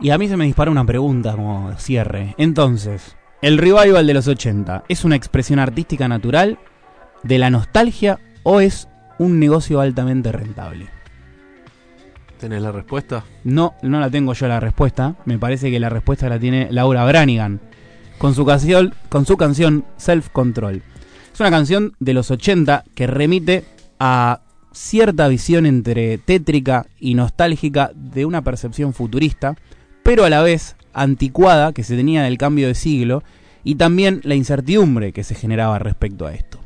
Y 0.00 0.10
a 0.10 0.18
mí 0.18 0.28
se 0.28 0.36
me 0.36 0.44
dispara 0.44 0.70
una 0.70 0.84
pregunta 0.84 1.32
como 1.32 1.72
cierre. 1.76 2.34
Entonces, 2.38 3.16
¿el 3.42 3.58
revival 3.58 4.06
de 4.06 4.14
los 4.14 4.28
80 4.28 4.84
es 4.88 5.04
una 5.04 5.16
expresión 5.16 5.58
artística 5.58 6.06
natural 6.06 6.58
de 7.22 7.38
la 7.38 7.50
nostalgia 7.50 8.20
o 8.44 8.60
es 8.60 8.88
un 9.18 9.40
negocio 9.40 9.80
altamente 9.80 10.30
rentable? 10.30 10.86
¿Tenés 12.38 12.62
la 12.62 12.70
respuesta? 12.70 13.24
No, 13.42 13.74
no 13.82 13.98
la 13.98 14.10
tengo 14.10 14.32
yo 14.32 14.46
la 14.46 14.60
respuesta. 14.60 15.16
Me 15.24 15.38
parece 15.38 15.70
que 15.72 15.80
la 15.80 15.88
respuesta 15.88 16.28
la 16.28 16.38
tiene 16.38 16.68
Laura 16.70 17.04
Branigan 17.04 17.60
con 18.18 18.34
su 18.34 18.44
canción, 18.44 18.94
con 19.08 19.26
su 19.26 19.36
canción 19.36 19.84
Self 19.96 20.28
Control. 20.30 20.82
Es 21.32 21.40
una 21.40 21.50
canción 21.50 21.94
de 21.98 22.14
los 22.14 22.30
80 22.30 22.84
que 22.94 23.06
remite 23.08 23.64
a 23.98 24.42
cierta 24.72 25.26
visión 25.26 25.66
entre 25.66 26.18
tétrica 26.18 26.86
y 27.00 27.14
nostálgica 27.14 27.90
de 27.94 28.24
una 28.24 28.42
percepción 28.42 28.92
futurista, 28.92 29.56
pero 30.08 30.24
a 30.24 30.30
la 30.30 30.40
vez 30.40 30.74
anticuada 30.94 31.74
que 31.74 31.84
se 31.84 31.94
tenía 31.94 32.22
del 32.22 32.38
cambio 32.38 32.66
de 32.66 32.74
siglo 32.74 33.22
y 33.62 33.74
también 33.74 34.22
la 34.24 34.36
incertidumbre 34.36 35.12
que 35.12 35.22
se 35.22 35.34
generaba 35.34 35.78
respecto 35.78 36.26
a 36.26 36.32
esto. 36.32 36.58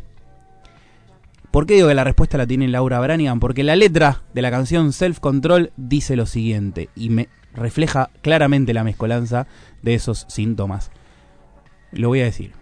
¿Por 1.50 1.66
qué 1.66 1.74
digo 1.74 1.88
que 1.88 1.94
la 1.94 2.04
respuesta 2.04 2.38
la 2.38 2.46
tiene 2.46 2.68
Laura 2.68 3.00
Branigan? 3.00 3.40
Porque 3.40 3.64
la 3.64 3.74
letra 3.74 4.22
de 4.32 4.42
la 4.42 4.52
canción 4.52 4.92
Self 4.92 5.18
Control 5.18 5.72
dice 5.76 6.14
lo 6.14 6.26
siguiente 6.26 6.88
y 6.94 7.10
me 7.10 7.28
refleja 7.52 8.10
claramente 8.20 8.74
la 8.74 8.84
mezcolanza 8.84 9.48
de 9.82 9.94
esos 9.94 10.24
síntomas. 10.28 10.92
Lo 11.90 12.10
voy 12.10 12.20
a 12.20 12.26
decir. 12.26 12.52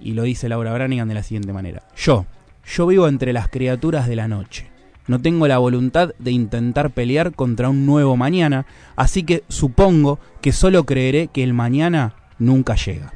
Y 0.00 0.12
lo 0.12 0.22
dice 0.22 0.48
Laura 0.48 0.72
Branigan 0.72 1.08
de 1.08 1.14
la 1.14 1.24
siguiente 1.24 1.52
manera. 1.52 1.82
Yo, 1.94 2.24
yo 2.64 2.86
vivo 2.86 3.06
entre 3.06 3.34
las 3.34 3.48
criaturas 3.48 4.08
de 4.08 4.16
la 4.16 4.28
noche. 4.28 4.70
No 5.08 5.20
tengo 5.20 5.46
la 5.46 5.58
voluntad 5.58 6.10
de 6.18 6.32
intentar 6.32 6.90
pelear 6.90 7.32
contra 7.34 7.68
un 7.68 7.86
nuevo 7.86 8.16
mañana, 8.16 8.66
así 8.96 9.22
que 9.22 9.44
supongo 9.48 10.18
que 10.40 10.52
solo 10.52 10.84
creeré 10.84 11.28
que 11.28 11.42
el 11.42 11.54
mañana 11.54 12.14
nunca 12.38 12.74
llega. 12.74 13.12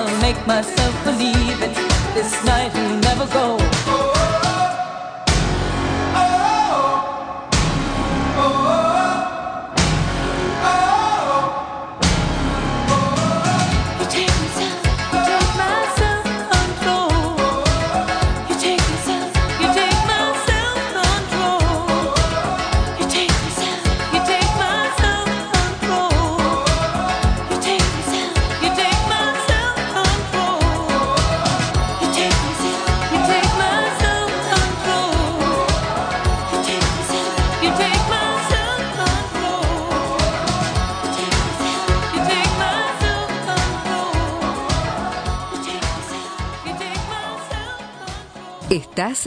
I'll 0.00 0.20
make 0.22 0.46
myself 0.46 1.04
believe 1.04 1.60
it. 1.60 1.76
This 2.14 2.42
night 2.42 2.72
will 2.72 2.96
never 3.00 3.26
go. 3.26 3.69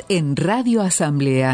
En 0.07 0.35
Radio 0.35 0.83
Asamblea. 0.83 1.51